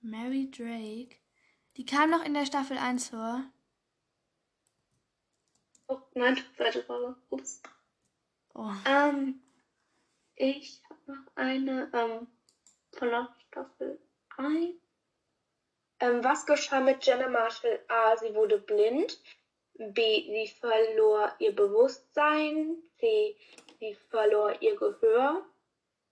Mary 0.00 0.50
Drake? 0.50 1.16
Die 1.76 1.84
kam 1.84 2.10
noch 2.10 2.24
in 2.24 2.34
der 2.34 2.46
Staffel 2.46 2.78
1 2.78 3.08
vor. 3.10 3.44
Oh, 5.88 5.98
nein, 6.14 6.38
zweite 6.56 6.82
Frage. 6.82 7.16
Ups. 7.30 7.62
Oh. 8.54 8.70
Ähm, 8.84 9.40
ich 10.36 10.82
habe 10.88 11.00
noch 11.06 11.36
eine 11.36 11.90
ähm, 11.94 12.26
von 12.92 13.08
der 13.08 13.34
Staffel 13.48 13.98
1. 14.36 14.74
Ähm, 16.00 16.22
was 16.22 16.46
geschah 16.46 16.80
mit 16.80 17.04
Jenna 17.04 17.28
Marshall? 17.28 17.80
A. 17.88 18.16
Sie 18.16 18.34
wurde 18.34 18.58
blind. 18.58 19.20
B. 19.74 20.24
Sie 20.26 20.52
verlor 20.60 21.32
ihr 21.38 21.54
Bewusstsein. 21.54 22.76
C. 22.98 23.36
Sie 23.80 23.94
verlor 24.10 24.60
ihr 24.60 24.76
Gehör. 24.76 25.44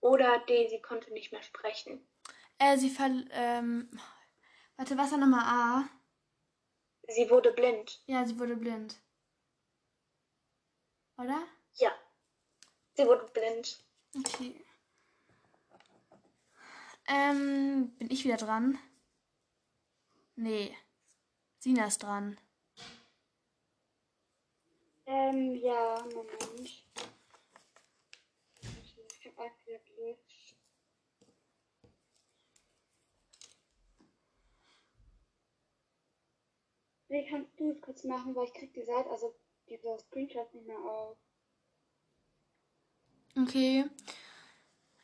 Oder 0.00 0.38
D. 0.48 0.68
Sie 0.68 0.80
konnte 0.80 1.12
nicht 1.12 1.32
mehr 1.32 1.42
sprechen. 1.42 2.06
Äh, 2.58 2.76
sie 2.78 2.90
fall. 2.90 3.28
Ähm. 3.32 3.88
Warte, 4.76 4.96
was 4.98 5.10
war 5.10 5.18
nochmal 5.18 5.44
A? 5.44 5.88
Sie 7.08 7.30
wurde 7.30 7.52
blind. 7.52 8.02
Ja, 8.06 8.24
sie 8.26 8.38
wurde 8.38 8.56
blind. 8.56 8.96
Oder? 11.16 11.42
Ja. 11.74 11.92
Sie 12.94 13.06
wurde 13.06 13.26
blind. 13.32 13.84
Okay. 14.16 14.64
Ähm, 17.08 17.96
bin 17.98 18.10
ich 18.10 18.24
wieder 18.24 18.36
dran? 18.36 18.78
Nee. 20.34 20.76
Sina 21.58 21.86
ist 21.86 22.02
dran. 22.02 22.38
Ähm, 25.06 25.54
ja, 25.56 26.02
Moment. 26.12 26.60
Ich 26.60 26.86
hab 29.24 29.38
einfach 29.38 29.66
wieder 29.66 29.78
Glück. 29.78 30.18
Wie 37.08 37.24
kannst 37.26 37.58
du 37.58 37.70
es 37.70 37.80
kurz 37.80 38.04
machen, 38.04 38.34
weil 38.34 38.46
ich 38.46 38.54
krieg 38.54 38.74
die 38.74 38.84
Seite, 38.84 39.08
also 39.10 39.34
dieser 39.68 39.98
Screenshot 39.98 40.52
nicht 40.54 40.66
mehr 40.66 40.78
auf. 40.78 41.16
Okay. 43.36 43.84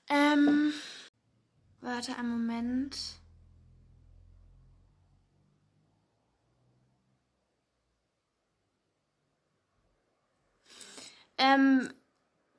Ähm. 0.08 0.72
Warte 1.80 2.16
einen 2.16 2.30
Moment. 2.30 2.96
Ähm, 11.38 11.92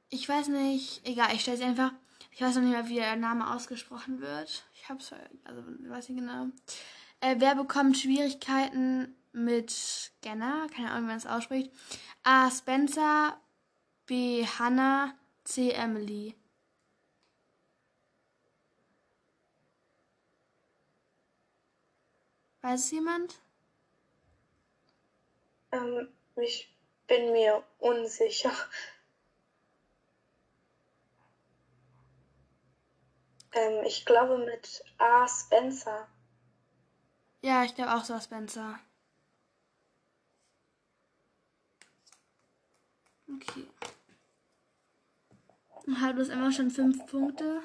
ich 0.10 0.28
weiß 0.28 0.50
nicht, 0.50 1.08
egal, 1.08 1.34
ich 1.34 1.42
stelle 1.42 1.58
sie 1.58 1.64
einfach. 1.64 1.94
Ich 2.32 2.42
weiß 2.42 2.56
noch 2.56 2.64
nicht 2.64 2.72
mehr, 2.72 2.90
wie 2.90 2.96
der 2.96 3.16
Name 3.16 3.54
ausgesprochen 3.54 4.20
wird. 4.20 4.66
Ich 4.74 4.90
hab's, 4.90 5.14
also 5.44 5.64
weiß 5.88 6.10
nicht 6.10 6.20
genau. 6.20 6.48
Äh, 7.22 7.36
wer 7.38 7.56
bekommt 7.56 7.98
Schwierigkeiten 7.98 9.16
mit 9.34 9.70
Scanner? 9.72 10.68
Keine 10.74 10.92
Ahnung, 10.92 11.04
wie 11.04 11.08
man 11.08 11.18
es 11.18 11.26
ausspricht. 11.26 11.72
A. 12.24 12.50
Spencer, 12.50 13.40
B. 14.06 14.46
Hannah, 14.46 15.14
C. 15.44 15.72
Emily. 15.72 16.36
Weiß 22.62 22.86
es 22.86 22.92
jemand? 22.92 23.42
Ähm, 25.74 26.08
ich 26.38 26.74
bin 27.08 27.34
mir 27.34 27.64
unsicher. 27.80 28.54
Ähm, 33.56 33.84
ich 33.86 34.06
glaube 34.06 34.38
mit 34.40 34.84
A. 34.98 35.28
Spencer. 35.28 36.08
Ja, 37.42 37.64
ich 37.66 37.76
glaube 37.76 37.94
auch 37.94 38.04
so, 38.04 38.20
Spencer. 38.20 38.80
Okay. 43.36 43.68
Dann 45.86 46.02
hat 46.02 46.18
es 46.18 46.30
immer 46.30 46.52
schon 46.52 46.72
fünf 46.72 47.06
Punkte. 47.08 47.62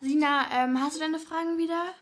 Sina, 0.00 0.48
ähm, 0.52 0.80
hast 0.80 0.96
du 0.96 1.00
deine 1.00 1.18
Fragen 1.18 1.58
wieder? 1.58 1.94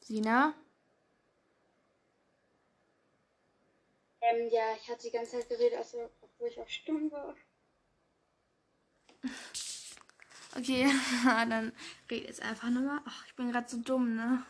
Sina? 0.00 0.54
Ähm, 4.20 4.48
ja, 4.50 4.74
ich 4.74 4.88
hatte 4.88 5.02
die 5.02 5.10
ganze 5.10 5.38
Zeit 5.38 5.48
geredet, 5.48 5.78
also, 5.78 6.10
obwohl 6.20 6.48
ich 6.48 6.60
auf 6.60 6.68
Stumm 6.68 7.10
war. 7.12 7.36
Okay, 10.58 10.90
dann 11.24 11.72
red 12.10 12.26
jetzt 12.26 12.42
einfach 12.42 12.70
nochmal. 12.70 13.00
Ach, 13.04 13.26
ich 13.26 13.34
bin 13.34 13.52
gerade 13.52 13.68
so 13.68 13.78
dumm, 13.78 14.14
ne? 14.14 14.42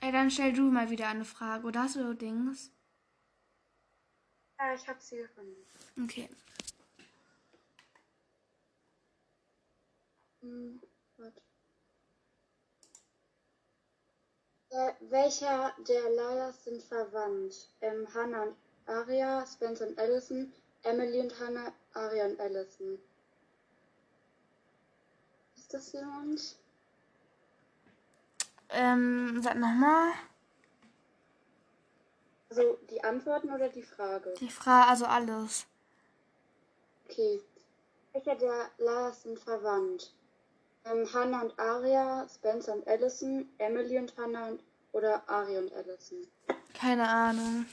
Ey, 0.00 0.12
dann 0.12 0.30
stell 0.30 0.52
du 0.52 0.70
mal 0.70 0.90
wieder 0.90 1.08
eine 1.08 1.24
Frage, 1.24 1.66
oder 1.66 1.84
hast 1.84 1.96
du 1.96 2.14
Dings? 2.14 2.70
Ja, 4.58 4.74
ich 4.74 4.86
hab 4.86 5.00
sie 5.00 5.16
gefunden. 5.16 5.56
Okay. 6.02 6.28
Hm. 10.42 10.80
Äh, 14.70 14.92
welcher 15.08 15.72
der 15.88 16.10
Liars 16.10 16.64
sind 16.64 16.82
verwandt? 16.82 17.70
Ähm, 17.80 18.06
Hannah 18.12 18.42
und 18.42 18.56
Aria, 18.86 19.46
Spencer 19.46 19.86
und 19.88 19.98
Allison, 19.98 20.52
Emily 20.82 21.20
und 21.20 21.38
Hannah, 21.40 21.72
Aria 21.94 22.26
und 22.26 22.40
Allison. 22.40 22.98
Ist 25.56 25.72
das 25.72 25.92
jemand? 25.92 26.56
Ähm, 28.68 29.40
sag 29.42 29.56
nochmal. 29.56 30.12
Also 32.50 32.78
die 32.90 33.02
Antworten 33.02 33.50
oder 33.50 33.68
die 33.68 33.82
Frage? 33.82 34.34
Die 34.38 34.50
Frage, 34.50 34.90
also 34.90 35.06
alles. 35.06 35.66
Okay. 37.06 37.40
Welcher 38.12 38.36
der 38.36 38.70
Liars 38.78 39.22
sind 39.22 39.38
verwandt? 39.40 40.12
Ähm, 40.84 41.08
Hannah 41.12 41.42
und 41.42 41.58
Aria, 41.58 42.28
Spencer 42.28 42.74
und 42.74 42.86
Allison, 42.86 43.48
Emily 43.58 43.98
und 43.98 44.16
Hannah 44.16 44.48
und, 44.48 44.60
oder 44.92 45.28
Aria 45.28 45.58
und 45.58 45.72
Allison. 45.72 46.26
Keine 46.74 47.08
Ahnung. 47.08 47.66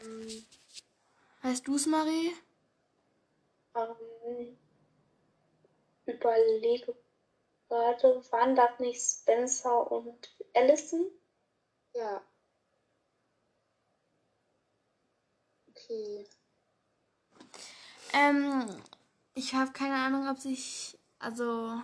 Ähm, 0.00 0.44
Weißt 1.42 1.66
du's, 1.66 1.86
Marie? 1.86 2.32
Ähm, 3.74 4.56
überlege 6.06 6.94
gerade, 7.68 8.22
waren 8.30 8.54
das 8.56 8.78
nicht 8.78 9.00
Spencer 9.00 9.90
und 9.90 10.36
Allison? 10.54 11.06
Ja. 11.94 12.22
Okay. 15.70 16.26
Ähm, 18.12 18.82
ich 19.34 19.54
habe 19.54 19.72
keine 19.72 19.94
Ahnung, 19.94 20.28
ob 20.28 20.38
sich, 20.38 20.98
also, 21.18 21.80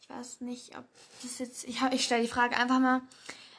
ich 0.00 0.08
weiß 0.10 0.40
nicht, 0.42 0.76
ob 0.76 0.84
das 1.22 1.38
jetzt, 1.38 1.64
ich, 1.64 1.80
hab- 1.80 1.94
ich 1.94 2.04
stelle 2.04 2.22
die 2.22 2.28
Frage 2.28 2.56
einfach 2.56 2.80
mal. 2.80 3.02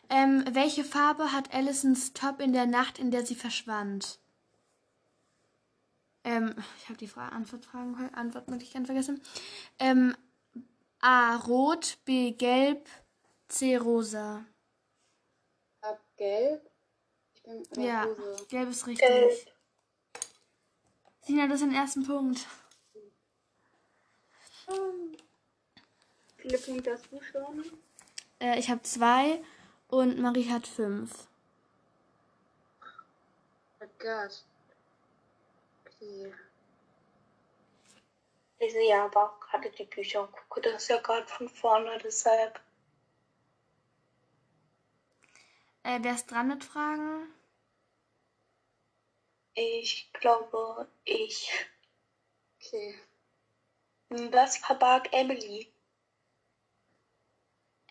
Ähm, 0.09 0.43
welche 0.51 0.83
Farbe 0.83 1.31
hat 1.31 1.53
Allisons 1.53 2.13
Top 2.13 2.39
in 2.39 2.53
der 2.53 2.65
Nacht, 2.65 2.97
in 2.99 3.11
der 3.11 3.25
sie 3.25 3.35
verschwand? 3.35 4.19
Ähm, 6.23 6.55
ich 6.79 6.85
habe 6.89 6.97
die 6.97 7.07
Frage, 7.07 7.33
Antwortfragen, 7.33 8.13
Antwortmöglichkeiten 8.13 8.85
vergessen. 8.85 9.21
Ähm, 9.79 10.15
A. 10.99 11.35
Rot, 11.37 11.97
B. 12.05 12.31
Gelb, 12.31 12.87
C. 13.47 13.77
Rosa. 13.77 14.43
Ab 15.81 15.99
gelb. 16.17 16.69
Ich 17.33 17.43
bin 17.43 17.83
Ja, 17.83 18.03
Rose. 18.03 18.45
gelb 18.49 18.69
ist 18.69 18.87
richtig. 18.87 19.07
Gelb. 19.07 19.53
Sina, 21.21 21.47
das 21.47 21.61
ist 21.61 21.67
ein 21.67 21.75
ersten 21.75 22.05
Punkt. 22.05 22.45
Wie 24.67 26.49
viele 26.49 26.57
Punkte 26.57 26.93
hast 26.93 27.11
du 27.11 27.21
schon? 27.21 27.63
Äh, 28.39 28.59
ich 28.59 28.69
habe 28.69 28.81
zwei 28.83 29.41
und 29.87 30.19
Marie 30.19 30.49
hat 30.49 30.67
fünf. 30.67 31.27
Oh 33.79 33.87
Gott. 33.99 34.45
Okay. 35.85 36.33
Ich 38.59 38.71
sehe 38.73 39.01
aber 39.01 39.23
auch 39.23 39.39
gerade 39.39 39.69
die 39.71 39.85
Bücher 39.85 40.23
und 40.23 40.31
gucke 40.31 40.61
das 40.61 40.87
ja 40.87 40.99
gerade 40.99 41.27
von 41.27 41.47
vorne, 41.47 41.97
deshalb. 42.03 42.59
Äh, 45.83 45.99
wer 46.01 46.15
ist 46.15 46.25
dran 46.25 46.47
mit 46.47 46.63
Fragen? 46.63 47.31
Ich 49.53 50.11
glaube, 50.13 50.87
ich. 51.05 51.51
Okay. 52.59 52.99
Was 54.09 54.57
verbarg 54.57 55.11
Emily? 55.13 55.71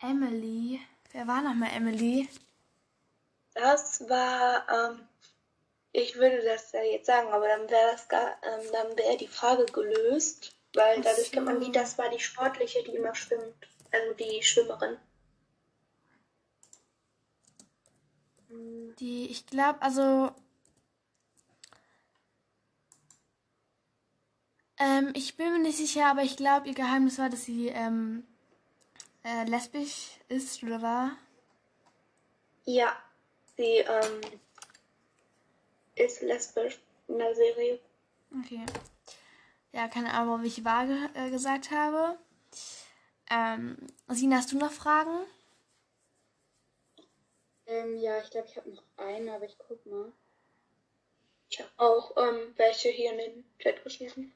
Emily. 0.01 0.79
Wer 1.11 1.27
war 1.27 1.41
nochmal 1.41 1.71
Emily? 1.73 2.29
Das 3.53 4.07
war, 4.07 4.67
ähm, 4.69 5.07
ich 5.91 6.15
würde 6.15 6.43
das 6.43 6.71
ja 6.73 6.83
jetzt 6.83 7.07
sagen, 7.07 7.29
aber 7.29 7.47
dann 7.47 7.69
wäre 7.69 7.91
das 7.91 8.07
gar, 8.07 8.37
ähm, 8.43 8.71
dann 8.71 8.97
wäre 8.97 9.17
die 9.17 9.27
Frage 9.27 9.65
gelöst, 9.65 10.55
weil 10.73 11.01
dadurch 11.01 11.31
kennt 11.31 11.45
man 11.45 11.59
die, 11.59 11.71
das 11.71 11.97
war 11.97 12.09
die 12.09 12.19
sportliche, 12.19 12.83
die 12.83 12.95
immer 12.95 13.15
schwimmt, 13.15 13.55
also 13.91 14.13
die 14.13 14.43
Schwimmerin. 14.43 14.97
Die, 18.99 19.29
ich 19.29 19.45
glaube, 19.45 19.81
also. 19.81 20.31
Ähm, 24.79 25.11
ich 25.15 25.35
bin 25.35 25.51
mir 25.53 25.59
nicht 25.59 25.77
sicher, 25.77 26.05
aber 26.05 26.21
ich 26.21 26.37
glaube, 26.37 26.67
ihr 26.67 26.75
Geheimnis 26.75 27.17
war, 27.17 27.29
dass 27.29 27.45
sie 27.45 27.67
ähm, 27.69 28.23
äh, 29.27 29.43
lesbisch 29.43 30.19
ist 30.29 30.63
oder 30.63 30.81
war. 30.81 31.17
Ja, 32.65 32.95
sie 33.55 33.79
ähm, 33.79 34.21
ist 35.95 36.21
lesbisch 36.21 36.79
in 37.07 37.17
der 37.19 37.35
Serie. 37.35 37.79
Okay. 38.39 38.65
Ja, 39.73 39.87
keine 39.87 40.13
Ahnung, 40.13 40.39
ob 40.39 40.45
ich 40.45 40.63
wahr 40.63 40.87
ge 40.87 41.09
äh, 41.13 41.29
gesagt 41.29 41.71
habe. 41.71 42.17
Ähm, 43.29 43.77
Sina, 44.07 44.37
hast 44.37 44.51
du 44.51 44.57
noch 44.57 44.71
Fragen? 44.71 45.25
Ähm, 47.65 47.97
ja, 47.97 48.19
ich 48.19 48.29
glaube, 48.29 48.47
ich 48.47 48.55
habe 48.55 48.69
noch 48.69 48.83
eine, 48.95 49.33
aber 49.33 49.45
ich 49.45 49.57
guck 49.57 49.85
mal. 49.85 50.11
Ich 51.49 51.59
habe 51.59 51.69
auch 51.77 52.15
ähm, 52.17 52.53
welche 52.55 52.89
hier 52.89 53.11
in 53.11 53.17
den 53.17 53.45
Chat 53.59 53.83
geschrieben. 53.83 54.33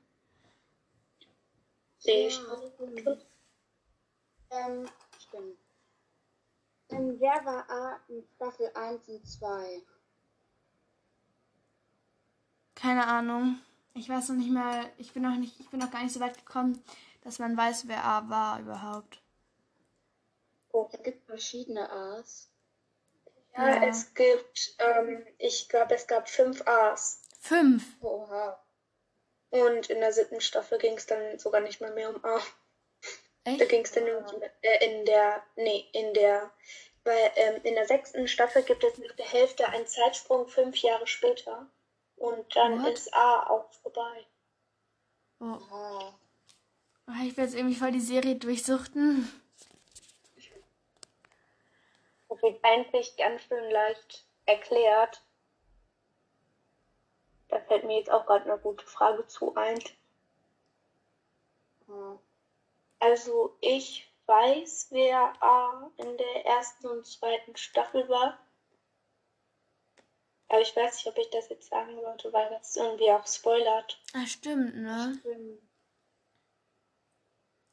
Sehe 1.99 2.27
ich. 2.27 2.37
Ja. 3.05 3.17
Ähm, 4.51 4.87
stimmt. 5.19 5.57
Ähm, 6.89 7.15
wer 7.19 7.45
war 7.45 7.69
A 7.69 7.99
in 8.09 8.23
Staffel 8.35 8.69
1 8.75 9.07
und 9.07 9.25
2? 9.25 9.81
Keine 12.75 13.07
Ahnung. 13.07 13.59
Ich 13.93 14.09
weiß 14.09 14.29
noch 14.29 14.37
nicht 14.37 14.51
mal, 14.51 14.89
ich 14.97 15.13
bin 15.13 15.23
noch 15.23 15.35
nicht, 15.35 15.59
ich 15.59 15.69
bin 15.69 15.79
noch 15.79 15.91
gar 15.91 16.03
nicht 16.03 16.13
so 16.13 16.19
weit 16.19 16.37
gekommen, 16.37 16.81
dass 17.21 17.39
man 17.39 17.55
weiß, 17.55 17.87
wer 17.87 18.03
A 18.03 18.29
war 18.29 18.59
überhaupt. 18.59 19.21
Es 20.93 21.03
gibt 21.03 21.25
verschiedene 21.25 21.89
A's. 21.89 22.49
Ja, 23.55 23.67
Ja. 23.67 23.83
es 23.87 24.13
gibt, 24.13 24.75
ähm, 24.79 25.25
ich 25.37 25.67
glaube, 25.67 25.95
es 25.95 26.07
gab 26.07 26.29
fünf 26.29 26.65
A's. 26.65 27.21
Fünf. 27.39 27.83
Oha. 28.01 28.57
Und 29.49 29.89
in 29.89 29.99
der 29.99 30.13
siebten 30.13 30.39
Staffel 30.39 30.77
ging 30.77 30.93
es 30.95 31.05
dann 31.05 31.37
sogar 31.37 31.59
nicht 31.59 31.81
mehr, 31.81 31.91
mehr 31.91 32.09
um 32.15 32.23
A. 32.23 32.39
Da 33.43 33.51
Echt? 33.51 33.69
ging 33.69 33.81
es 33.83 33.91
dann 33.91 34.03
um, 34.03 34.41
äh, 34.61 34.85
in 34.85 35.05
der, 35.05 35.43
nee, 35.55 35.87
in 35.93 36.13
der, 36.13 36.51
weil 37.03 37.31
ähm, 37.35 37.61
in 37.63 37.73
der 37.73 37.87
sechsten 37.87 38.27
Staffel 38.27 38.61
gibt 38.63 38.83
es 38.83 38.97
nach 38.99 39.15
der 39.15 39.25
Hälfte 39.25 39.67
einen 39.67 39.87
Zeitsprung 39.87 40.47
fünf 40.47 40.77
Jahre 40.77 41.07
später. 41.07 41.67
Und 42.17 42.55
dann 42.55 42.83
What? 42.83 42.93
ist 42.93 43.11
A 43.13 43.47
auch 43.47 43.71
vorbei. 43.81 44.25
Oh. 45.39 45.57
Oh, 47.07 47.13
Ich 47.25 47.35
will 47.35 47.45
jetzt 47.45 47.55
irgendwie 47.55 47.75
voll 47.75 47.91
die 47.91 47.99
Serie 47.99 48.35
durchsuchten. 48.35 49.27
Das 52.29 52.41
wird 52.43 52.63
eigentlich 52.63 53.17
ganz 53.17 53.41
schön 53.43 53.71
leicht 53.71 54.23
erklärt. 54.45 55.23
Da 57.49 57.59
fällt 57.61 57.85
mir 57.85 57.97
jetzt 57.97 58.11
auch 58.11 58.25
gerade 58.27 58.49
eine 58.49 58.61
gute 58.61 58.85
Frage 58.85 59.25
zu 59.27 59.55
ein. 59.55 59.79
Oha. 61.89 62.19
Also 63.01 63.57
ich 63.61 64.07
weiß, 64.27 64.87
wer 64.91 65.33
A 65.41 65.91
in 65.97 66.17
der 66.17 66.45
ersten 66.45 66.87
und 66.87 67.05
zweiten 67.05 67.57
Staffel 67.57 68.07
war. 68.07 68.39
Aber 70.47 70.61
ich 70.61 70.75
weiß 70.75 70.95
nicht, 70.95 71.07
ob 71.07 71.17
ich 71.17 71.29
das 71.31 71.49
jetzt 71.49 71.69
sagen 71.69 71.99
sollte, 71.99 72.31
weil 72.31 72.47
das 72.51 72.75
irgendwie 72.75 73.09
auch 73.11 73.25
spoilert. 73.25 73.99
Ah, 74.13 74.27
stimmt, 74.27 74.75
ne? 74.75 75.17
Stimmt. 75.19 75.61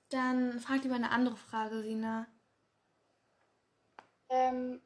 Dann 0.08 0.60
frag 0.60 0.82
lieber 0.82 0.94
eine 0.94 1.10
andere 1.10 1.36
Frage, 1.36 1.82
Sina. 1.82 2.26
Ähm, 4.30 4.80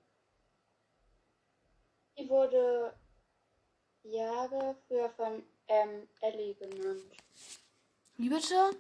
wie 2.17 2.29
wurde 2.29 2.99
Jahre 4.03 4.77
früher 4.89 5.09
von 5.11 5.47
ähm, 5.69 6.09
Ellie 6.21 6.55
genannt? 6.55 7.05
Wie 8.17 8.29
bitte? 8.29 8.75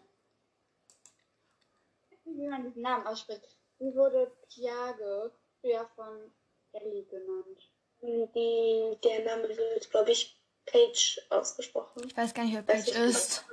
Wie 2.24 2.48
man 2.48 2.64
diesen 2.64 2.82
Namen 2.82 3.06
ausspricht. 3.06 3.42
Wie 3.78 3.94
wurde 3.94 4.30
Tiage 4.48 5.32
früher 5.60 5.88
von 5.96 6.32
Ellie 6.72 7.04
genannt? 7.04 7.70
Die, 8.00 8.98
der 9.04 9.24
Name 9.24 9.48
wird, 9.48 9.90
glaube 9.90 10.10
ich, 10.10 10.40
Paige 10.66 11.20
ausgesprochen. 11.30 12.02
Ich 12.06 12.16
weiß 12.16 12.34
gar 12.34 12.44
nicht, 12.44 12.60
wer 12.66 12.78
ich 12.78 12.94
ist. 12.94 13.44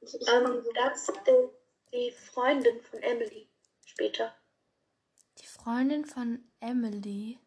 Ich, 0.00 0.28
Ähm, 0.28 0.64
das 0.74 1.08
ist 1.08 1.22
die 1.92 2.10
Freundin 2.10 2.80
von 2.80 3.00
Emily 3.00 3.48
später. 3.84 4.34
Die 5.38 5.46
Freundin 5.46 6.04
von 6.04 6.44
Emily. 6.60 7.38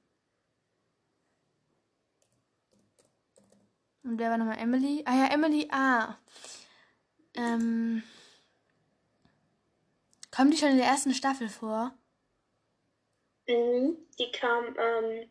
Und 4.04 4.19
wer 4.19 4.30
war 4.30 4.38
nochmal 4.38 4.60
Emily? 4.60 5.04
Ah 5.06 5.15
ja, 5.15 5.34
Emily, 5.34 5.67
ah. 5.71 6.17
Ähm. 7.34 8.04
Kommt 10.36 10.54
die 10.54 10.58
schon 10.58 10.71
in 10.71 10.78
der 10.78 10.88
ersten 10.88 11.13
Staffel 11.13 11.48
vor? 11.48 11.93
Mhm. 13.48 13.98
Die 14.19 14.32
kam 14.32 14.76
ähm, 14.78 15.30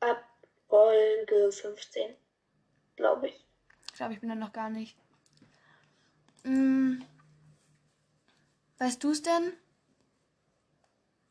ab 0.00 0.24
Folge 0.68 1.52
15, 1.52 2.16
glaube 2.96 3.28
ich. 3.28 3.46
Ich 3.86 3.92
glaube, 3.92 4.14
ich 4.14 4.20
bin 4.20 4.28
da 4.28 4.34
noch 4.34 4.52
gar 4.52 4.70
nicht. 4.70 4.96
Hm. 6.42 7.04
Weißt 8.78 9.04
du 9.04 9.12
es 9.12 9.22
denn? 9.22 9.52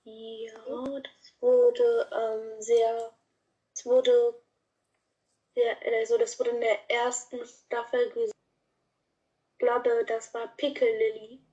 Ja, 0.06 1.00
das 1.00 1.34
wurde 1.42 2.10
ähm, 2.14 2.62
sehr, 2.62 3.14
es 3.74 3.86
wurde 3.86 4.42
sehr, 5.56 5.78
also 6.00 6.18
das 6.18 6.40
wurde 6.40 6.52
in 6.52 6.62
der 6.62 6.90
ersten 6.90 7.46
Staffel 7.46 8.10
gesagt. 8.12 8.38
Ich 9.54 9.60
glaube, 9.60 10.06
das 10.08 10.34
war 10.34 10.48
Pickle 10.56 10.88
Lily. 10.88 11.51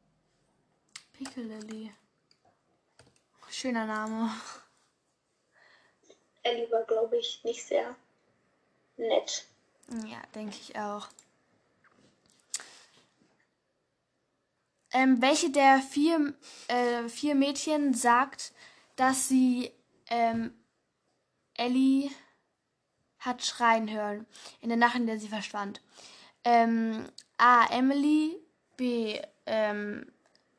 Piccalilli. 1.18 1.92
Schöner 3.50 3.87
Name. 3.87 4.31
Ellie 6.44 6.70
war, 6.70 6.85
glaube 6.85 7.18
ich, 7.18 7.42
nicht 7.42 7.66
sehr 7.66 7.96
nett. 8.96 9.44
Ja, 10.07 10.22
denke 10.37 10.57
ich 10.61 10.78
auch. 10.78 11.09
Ähm, 14.92 15.20
welche 15.20 15.50
der 15.50 15.81
vier, 15.81 16.35
äh, 16.68 17.09
vier 17.09 17.35
Mädchen 17.35 17.94
sagt, 17.94 18.52
dass 18.94 19.26
sie 19.26 19.72
ähm, 20.11 20.54
Ellie 21.54 22.11
hat 23.18 23.44
schreien 23.44 23.90
hören 23.90 24.24
in 24.61 24.68
der 24.68 24.78
Nacht, 24.78 24.94
in 24.94 25.09
der 25.09 25.18
sie 25.18 25.28
verschwand? 25.28 25.81
Ähm, 26.44 27.11
A. 27.38 27.66
Emily, 27.72 28.40
B. 28.76 29.20
Ähm, 29.46 30.12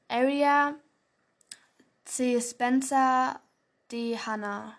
Aria, 0.09 0.75
C. 2.03 2.41
Spencer, 2.41 3.39
D. 3.91 4.17
Hannah. 4.17 4.75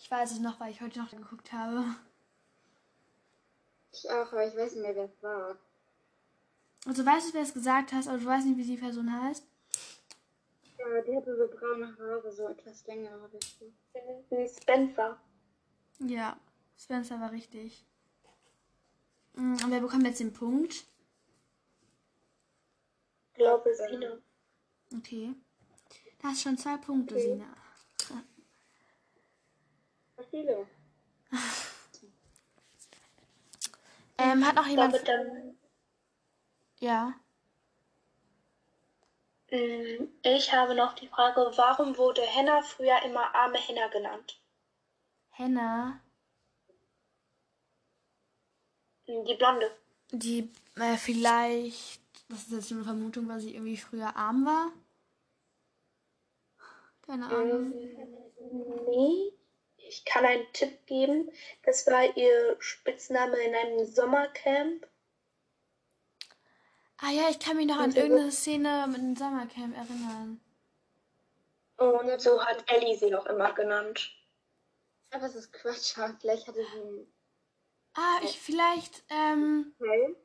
Ich 0.00 0.10
weiß 0.10 0.32
es 0.32 0.40
noch, 0.40 0.58
weil 0.58 0.72
ich 0.72 0.80
heute 0.80 0.98
noch 0.98 1.10
geguckt 1.10 1.52
habe. 1.52 1.84
ich 3.92 4.10
auch, 4.10 4.32
aber 4.32 4.48
ich 4.48 4.56
weiß 4.56 4.72
nicht 4.72 4.82
mehr, 4.82 4.96
wer 4.96 5.04
es 5.04 5.22
war. 5.22 5.56
Also 6.84 7.06
weißt 7.06 7.28
du, 7.28 7.34
wer 7.34 7.42
es 7.42 7.54
gesagt 7.54 7.92
hast, 7.92 8.08
aber 8.08 8.18
du 8.18 8.24
weißt 8.24 8.46
nicht, 8.46 8.56
wie 8.56 8.64
die 8.64 8.76
Person 8.76 9.12
heißt? 9.12 9.46
Ja, 10.78 11.00
die 11.02 11.16
hatte 11.16 11.36
so 11.36 11.46
braune 11.46 11.96
Haare, 11.96 12.32
so 12.32 12.48
etwas 12.48 12.84
länger, 12.86 13.10
habe 13.10 13.36
ich 13.36 13.56
so. 13.60 13.70
Wie 14.30 14.48
Spencer. 14.48 15.20
Ja, 16.00 16.36
Spencer 16.78 17.20
war 17.20 17.32
richtig. 17.32 17.84
Mm, 19.34 19.54
Und 19.64 19.70
wer 19.70 19.80
bekommt 19.80 20.04
jetzt 20.06 20.20
den 20.20 20.32
Punkt? 20.34 20.72
Ich 20.72 20.86
glaube, 23.32 23.74
Sina. 23.74 24.18
Okay. 24.94 25.34
Du 26.20 26.28
hast 26.28 26.42
schon 26.42 26.58
zwei 26.58 26.76
Punkte, 26.76 27.14
Okay. 27.14 27.18
Sina. 27.18 27.46
Viele. 30.30 30.66
Ähm, 34.18 34.46
hat 34.46 34.54
noch 34.56 34.64
Ich 34.64 34.70
jemand. 34.70 34.92
glaube, 34.92 35.04
dann. 35.04 35.58
Ja. 36.80 37.14
Mm, 39.50 40.06
Ich 40.22 40.52
habe 40.54 40.74
noch 40.74 40.94
die 40.94 41.08
Frage, 41.08 41.52
warum 41.56 41.96
wurde 41.98 42.22
Henna 42.22 42.62
früher 42.62 43.02
immer 43.02 43.34
arme 43.34 43.58
Henna 43.58 43.88
genannt? 43.88 44.40
Henna, 45.36 45.70
Mm, 45.70 46.00
Die 49.08 49.34
Blonde. 49.34 49.70
die 50.12 50.50
äh, 50.76 50.96
vielleicht. 50.96 52.00
Das 52.28 52.40
ist 52.40 52.52
jetzt 52.52 52.70
nur 52.70 52.80
eine 52.80 52.84
Vermutung, 52.84 53.26
weil 53.26 53.40
sie 53.40 53.54
irgendwie 53.54 53.78
früher 53.78 54.14
arm 54.14 54.44
war. 54.44 54.70
Keine 57.06 57.26
Ahnung. 57.26 57.72
Ähm, 57.72 58.84
nee, 58.86 59.32
ich 59.78 60.04
kann 60.04 60.26
einen 60.26 60.44
Tipp 60.52 60.84
geben. 60.84 61.30
Das 61.64 61.86
war 61.86 62.14
ihr 62.18 62.56
Spitzname 62.58 63.38
in 63.38 63.54
einem 63.54 63.86
Sommercamp. 63.86 64.86
Ah 66.98 67.10
ja, 67.10 67.30
ich 67.30 67.38
kann 67.38 67.56
mich 67.56 67.66
noch 67.66 67.78
an 67.78 67.94
irgendeine 67.94 68.30
Szene 68.30 68.86
mit 68.88 68.98
dem 68.98 69.16
Sommercamp 69.16 69.74
erinnern. 69.74 70.40
Und 71.78 72.20
so 72.20 72.44
hat 72.44 72.64
Ellie 72.70 72.98
sie 72.98 73.14
auch 73.14 73.26
immer 73.26 73.54
genannt. 73.54 74.12
Aber 75.10 75.24
es 75.24 75.34
ist 75.34 75.52
Quatsch, 75.52 75.94
vielleicht 76.20 76.46
hatte 76.46 76.60
sie 76.60 76.80
einen 76.80 77.06
Ah, 78.00 78.20
ich 78.22 78.38
vielleicht. 78.38 79.02
Ähm, 79.08 79.74
Teil. 79.76 80.16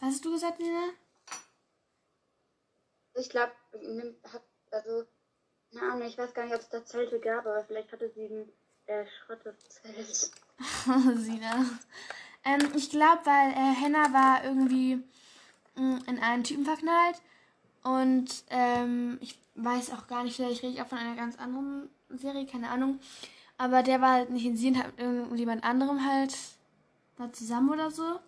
was 0.00 0.14
hast 0.14 0.24
du 0.24 0.32
gesagt, 0.32 0.58
Nina? 0.60 0.88
Ich 3.16 3.28
glaube, 3.28 3.52
hat, 4.32 4.42
also, 4.70 5.04
keine 5.74 5.92
Ahnung, 5.92 6.08
ich 6.08 6.16
weiß 6.16 6.32
gar 6.32 6.44
nicht, 6.44 6.54
ob 6.54 6.62
es 6.62 6.70
da 6.70 6.82
Zelte 6.86 7.20
gab, 7.20 7.44
aber 7.44 7.62
vielleicht 7.64 7.92
hatte 7.92 8.10
sie 8.14 8.24
ein 8.24 8.52
äh, 8.86 9.04
Schrottezelt. 9.06 10.30
Sina. 11.16 11.66
Ähm, 12.44 12.72
ich 12.74 12.88
glaube, 12.88 13.20
weil 13.26 13.50
äh, 13.50 13.74
Henna 13.74 14.12
war 14.14 14.42
irgendwie 14.42 15.02
mh, 15.74 15.98
in 16.06 16.18
einen 16.18 16.44
Typen 16.44 16.64
verknallt 16.64 17.20
und 17.82 18.42
ähm, 18.48 19.18
ich 19.20 19.38
weiß 19.54 19.90
auch 19.92 20.06
gar 20.06 20.24
nicht, 20.24 20.36
vielleicht 20.36 20.62
rede 20.62 20.72
ich 20.72 20.80
auch 20.80 20.86
von 20.88 20.98
einer 20.98 21.16
ganz 21.16 21.38
anderen 21.38 21.90
Serie, 22.08 22.46
keine 22.46 22.70
Ahnung. 22.70 23.00
Aber 23.58 23.82
der 23.82 24.00
war 24.00 24.12
halt 24.12 24.30
nicht 24.30 24.44
in 24.44 24.56
sie 24.56 24.68
und 24.68 24.78
hat 24.78 24.86
mit 24.88 25.00
irgendjemand 25.00 25.64
anderem 25.64 26.04
halt 26.04 26.36
war 27.16 27.32
zusammen 27.32 27.70
oder 27.70 27.90
so. 27.90 28.20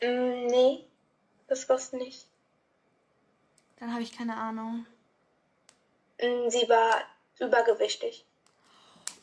Mm, 0.00 0.46
nee, 0.46 0.84
das 1.48 1.68
war's 1.68 1.92
nicht. 1.92 2.26
Dann 3.78 3.92
habe 3.92 4.02
ich 4.02 4.16
keine 4.16 4.36
Ahnung. 4.36 4.86
Mm, 6.20 6.48
Sie 6.48 6.68
war 6.68 7.02
übergewichtig. 7.38 8.24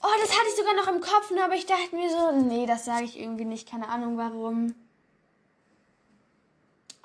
Oh, 0.01 0.19
das 0.21 0.37
hatte 0.37 0.49
ich 0.49 0.55
sogar 0.55 0.75
noch 0.75 0.87
im 0.87 1.01
Kopf, 1.01 1.31
aber 1.31 1.55
ich 1.55 1.65
dachte 1.65 1.95
mir 1.95 2.09
so, 2.09 2.31
nee, 2.31 2.65
das 2.65 2.85
sage 2.85 3.05
ich 3.05 3.17
irgendwie 3.17 3.45
nicht. 3.45 3.69
Keine 3.69 3.87
Ahnung 3.87 4.17
warum. 4.17 4.75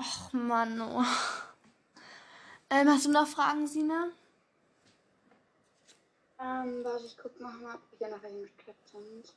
Och, 0.00 0.32
Mann. 0.32 0.80
Oh. 0.80 1.04
Ähm, 2.70 2.88
hast 2.88 3.06
du 3.06 3.10
noch 3.10 3.26
Fragen, 3.26 3.66
Sina? 3.66 4.08
Ähm, 6.40 6.85
warte, 6.85 7.05
ich 7.05 7.16
guck 7.20 7.38
noch 7.40 7.53
mal, 7.61 7.74
ob 7.74 8.01
wir 8.01 8.09
nach 8.09 8.22
welchem 8.22 8.46
Stück 8.46 8.77
sind. 8.85 9.35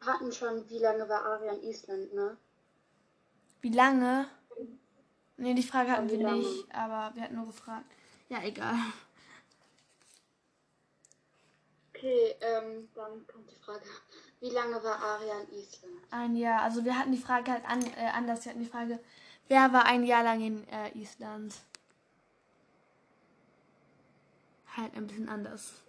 Wir 0.00 0.12
hatten 0.12 0.32
schon, 0.32 0.68
wie 0.68 0.78
lange 0.78 1.08
war 1.08 1.24
Aria 1.24 1.52
in 1.52 1.62
Island, 1.62 2.12
ne? 2.12 2.36
Wie 3.60 3.70
lange? 3.70 4.26
Nee, 5.36 5.54
die 5.54 5.62
Frage 5.62 5.92
hatten 5.92 6.10
wir 6.10 6.20
lange? 6.20 6.38
nicht, 6.38 6.74
aber 6.74 7.14
wir 7.14 7.22
hatten 7.22 7.36
nur 7.36 7.46
gefragt. 7.46 7.86
Ja, 8.28 8.42
egal. 8.42 8.74
Okay, 11.94 12.34
ähm, 12.40 12.88
dann 12.94 13.26
kommt 13.26 13.50
die 13.50 13.56
Frage. 13.56 13.84
Wie 14.40 14.50
lange 14.50 14.82
war 14.82 14.98
Aria 15.00 15.40
in 15.40 15.58
Island? 15.58 15.94
Ein 16.10 16.36
Jahr. 16.36 16.62
Also 16.62 16.84
wir 16.84 16.98
hatten 16.98 17.12
die 17.12 17.18
Frage 17.18 17.52
halt 17.52 17.64
an, 17.64 17.80
äh, 17.96 18.10
anders. 18.12 18.44
Wir 18.44 18.50
hatten 18.50 18.64
die 18.64 18.68
Frage, 18.68 18.98
wer 19.48 19.72
war 19.72 19.84
ein 19.84 20.04
Jahr 20.04 20.24
lang 20.24 20.40
in 20.42 20.68
äh, 20.68 20.90
Island? 20.98 21.54
Halt 24.76 24.94
ein 24.96 25.06
bisschen 25.06 25.28
anders. 25.28 25.82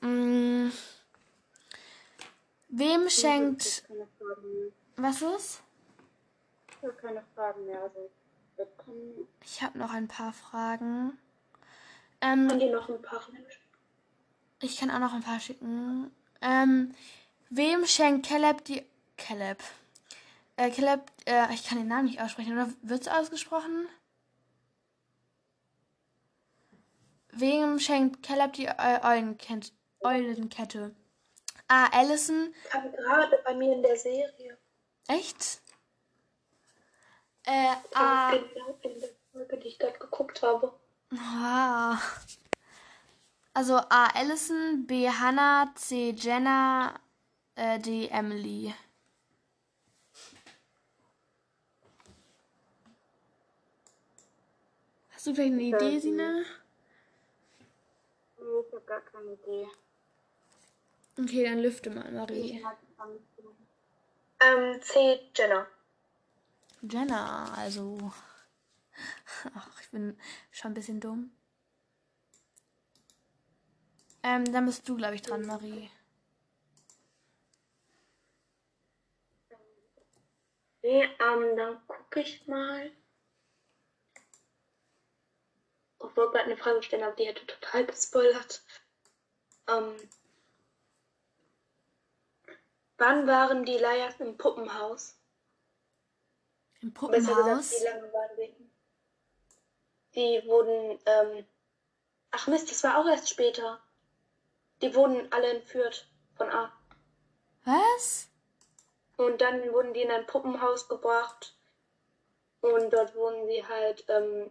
Mm. 0.00 0.70
Wem 2.68 3.08
schenkt. 3.08 3.84
Was 4.96 5.22
ist? 5.22 5.62
Ich 6.70 6.82
habe 6.82 6.94
keine 6.94 7.22
Fragen 7.34 7.66
mehr. 7.66 7.82
Also. 7.82 8.10
Ich 9.44 9.62
habe 9.62 9.78
noch 9.78 9.92
ein 9.92 10.08
paar 10.08 10.32
Fragen. 10.32 11.18
Ähm, 12.20 12.58
die 12.58 12.70
noch 12.70 12.88
ein 12.88 13.02
paar 13.02 13.20
ich 14.62 14.76
kann 14.76 14.92
auch 14.92 15.00
noch 15.00 15.12
ein 15.12 15.24
paar 15.24 15.40
schicken. 15.40 16.12
Ähm, 16.40 16.94
wem 17.50 17.84
schenkt 17.84 18.28
Caleb 18.28 18.64
die. 18.64 18.86
Caleb. 19.16 19.58
Äh, 20.56 20.70
Caleb, 20.70 21.00
äh, 21.26 21.52
ich 21.52 21.64
kann 21.64 21.78
den 21.78 21.88
Namen 21.88 22.06
nicht 22.06 22.20
aussprechen, 22.20 22.52
oder 22.52 22.68
wird's 22.82 23.08
ausgesprochen? 23.08 23.88
Wem 27.32 27.78
schenkt 27.78 28.22
Caleb 28.22 28.52
die 28.52 28.68
Eu 28.68 29.02
Eulenkette? 29.02 29.72
Eulenkette? 30.00 30.94
A. 31.68 31.86
Allison. 31.86 32.54
Kam 32.68 32.92
gerade 32.92 33.40
bei 33.44 33.54
mir 33.54 33.72
in 33.74 33.82
der 33.82 33.96
Serie. 33.96 34.58
Echt? 35.08 35.62
Äh, 37.44 37.74
A. 37.94 38.32
Genau 38.32 38.78
in 38.82 39.00
der 39.00 39.08
Folge, 39.32 39.56
die 39.58 39.68
ich 39.68 39.78
gerade 39.78 39.98
geguckt 39.98 40.42
habe. 40.42 40.78
Ah. 41.16 41.98
Also 43.54 43.76
A. 43.76 44.08
Allison, 44.14 44.86
B. 44.86 45.08
Hannah, 45.08 45.72
C. 45.74 46.10
Jenna, 46.10 47.00
äh, 47.54 47.78
D. 47.78 48.08
Emily. 48.08 48.74
Hast 55.10 55.26
du 55.26 55.34
vielleicht 55.34 55.52
eine 55.52 55.62
Idee, 55.62 55.98
Sina? 55.98 56.42
Gar 58.92 59.00
keine 59.00 59.32
Idee. 59.32 59.68
Okay, 61.18 61.44
dann 61.44 61.60
lüfte 61.60 61.88
mal, 61.88 62.12
Marie. 62.12 62.62
Ähm, 64.38 64.82
C. 64.82 65.30
Jenna. 65.34 65.66
Jenna, 66.82 67.54
also. 67.54 68.12
Ach, 69.54 69.80
ich 69.80 69.90
bin 69.90 70.20
schon 70.50 70.72
ein 70.72 70.74
bisschen 70.74 71.00
dumm. 71.00 71.34
Ähm, 74.22 74.52
dann 74.52 74.66
bist 74.66 74.86
du, 74.86 74.98
glaube 74.98 75.14
ich, 75.14 75.22
dran, 75.22 75.46
Marie. 75.46 75.90
Nee, 80.82 81.04
ähm, 81.04 81.56
dann 81.56 81.86
gucke 81.86 82.20
ich 82.20 82.46
mal. 82.46 82.92
Ich 86.04 86.16
wollte 86.16 86.32
gerade 86.32 86.44
eine 86.44 86.56
Frage 86.58 86.82
stellen, 86.82 87.04
aber 87.04 87.16
die 87.16 87.24
hätte 87.24 87.46
total 87.46 87.86
gespoilert. 87.86 88.62
Ähm, 89.72 90.08
wann 92.98 93.26
waren 93.26 93.64
die 93.64 93.78
Liars 93.78 94.20
im 94.20 94.36
Puppenhaus? 94.36 95.16
Im 96.80 96.92
Besser 96.92 97.10
gesagt, 97.10 97.36
Puppenhaus. 97.36 97.72
wie 97.72 97.84
lange 97.84 98.12
waren 98.12 98.36
sie? 98.36 98.72
die 100.14 100.42
wurden, 100.46 100.98
ähm, 101.06 101.46
ach 102.30 102.46
Mist, 102.46 102.70
das 102.70 102.82
war 102.84 102.98
auch 102.98 103.06
erst 103.06 103.28
später. 103.28 103.80
Die 104.82 104.94
wurden 104.94 105.30
alle 105.32 105.48
entführt 105.48 106.06
von 106.36 106.50
A. 106.50 106.72
Was? 107.64 108.28
Und 109.16 109.40
dann 109.40 109.72
wurden 109.72 109.94
die 109.94 110.02
in 110.02 110.10
ein 110.10 110.26
Puppenhaus 110.26 110.88
gebracht. 110.88 111.54
Und 112.60 112.92
dort 112.92 113.14
wurden 113.14 113.46
sie 113.46 113.66
halt 113.66 114.04
ähm, 114.08 114.50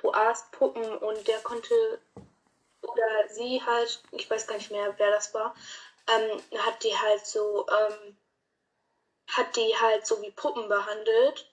zu 0.00 0.12
A's 0.12 0.50
Puppen 0.52 0.96
und 0.98 1.26
der 1.26 1.40
konnte, 1.40 2.00
oder 2.92 3.28
sie 3.28 3.62
halt, 3.64 4.02
ich 4.12 4.30
weiß 4.30 4.46
gar 4.46 4.56
nicht 4.56 4.70
mehr, 4.70 4.94
wer 4.98 5.10
das 5.10 5.32
war, 5.34 5.54
ähm, 6.08 6.42
hat 6.58 6.82
die 6.84 6.96
halt 6.96 7.26
so, 7.26 7.66
ähm, 7.68 8.16
hat 9.28 9.56
die 9.56 9.74
halt 9.80 10.06
so 10.06 10.20
wie 10.22 10.30
Puppen 10.32 10.68
behandelt. 10.68 11.52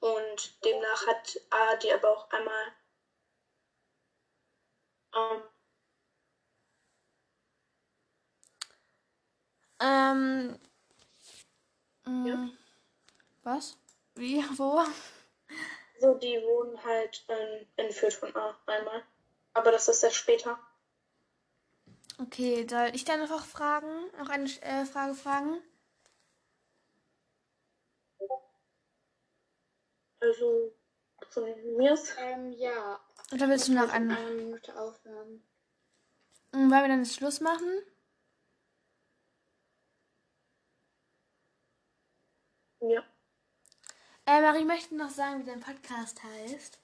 Und 0.00 0.64
demnach 0.64 1.06
hat 1.06 1.40
A 1.50 1.76
die 1.76 1.92
aber 1.92 2.10
auch 2.10 2.30
einmal 2.30 2.72
ähm, 5.14 5.42
Ähm. 9.80 10.58
mm, 12.04 12.26
Ja. 12.26 12.48
Was? 13.42 13.76
Wie? 14.14 14.42
Wo? 14.58 14.84
so, 16.00 16.14
die 16.14 16.40
wurden 16.42 16.82
halt 16.84 17.24
ähm, 17.28 17.66
entführt 17.76 18.14
von 18.14 18.34
A 18.36 18.56
einmal. 18.66 19.02
Aber 19.56 19.72
das 19.72 19.88
ist 19.88 20.04
erst 20.04 20.14
später. 20.16 20.56
Okay, 22.18 22.66
soll 22.68 22.90
ich 22.94 23.04
dann 23.04 23.20
einfach 23.22 23.44
fragen? 23.46 23.88
Noch 24.18 24.28
eine 24.28 24.44
äh, 24.62 24.84
Frage 24.84 25.14
fragen? 25.14 25.62
Also 30.20 30.74
von 31.30 31.44
mir 31.76 31.94
ist 31.94 32.14
Ähm, 32.18 32.52
ja. 32.52 33.00
Oder 33.32 33.48
willst 33.48 33.68
du 33.68 33.72
noch 33.74 33.84
in 33.84 33.90
eine? 33.90 34.16
einer 34.16 34.30
Minute 34.32 34.78
aufhören? 34.78 35.42
Mm, 36.52 36.70
Wollen 36.70 36.82
wir 36.82 36.88
dann 36.88 37.04
jetzt 37.04 37.14
Schluss 37.14 37.40
machen? 37.40 37.68
ja. 42.80 43.02
Äh, 44.26 44.40
Marie 44.42 44.64
möchte 44.64 44.94
noch 44.96 45.10
sagen, 45.10 45.40
wie 45.40 45.46
dein 45.46 45.60
Podcast 45.60 46.22
heißt. 46.22 46.78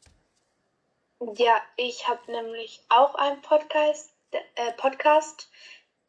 Ja, 1.34 1.60
ich 1.76 2.08
habe 2.08 2.32
nämlich 2.32 2.84
auch 2.88 3.14
einen 3.14 3.40
Podcast, 3.42 4.12
äh, 4.32 4.72
Podcast, 4.72 5.48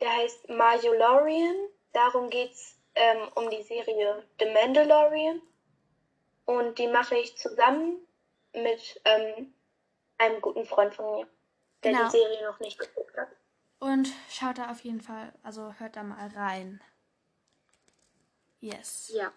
der 0.02 0.12
heißt 0.12 0.50
Majolorian. 0.50 1.56
Darum 1.92 2.30
geht's 2.32 2.80
ähm, 2.96 3.30
um 3.36 3.50
die 3.52 3.62
Serie 3.62 4.24
The 4.40 4.46
Mandalorian. 4.52 5.42
Und 6.46 6.80
die 6.80 6.88
mache 6.88 7.16
ich 7.16 7.38
zusammen 7.38 7.98
mit 8.54 9.02
ähm, 9.06 9.54
einem 10.18 10.42
guten 10.42 10.66
Freund 10.66 10.96
von 10.96 11.06
mir, 11.20 11.28
der 11.84 11.92
Genau. 11.92 12.06
die 12.06 12.12
Serie 12.18 12.44
noch 12.46 12.60
nicht 12.60 12.80
geguckt 12.80 13.16
hat. 13.16 13.28
Und 13.80 14.10
schaut 14.30 14.58
da 14.58 14.72
auf 14.72 14.80
jeden 14.84 15.02
Fall, 15.02 15.32
also 15.44 15.74
hört 15.78 15.96
da 15.96 16.04
mal 16.04 16.28
rein. 16.30 16.82
Yes. 18.62 19.12
Ja. 19.14 19.32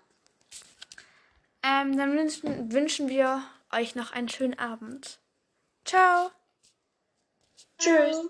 Ähm, 1.63 1.97
dann 1.99 2.17
wünschen, 2.17 2.73
wünschen 2.73 3.09
wir 3.09 3.43
euch 3.73 3.95
noch 3.95 4.13
einen 4.13 4.29
schönen 4.29 4.59
Abend. 4.59 5.19
Ciao. 5.87 6.33
Tschüss. 7.79 8.29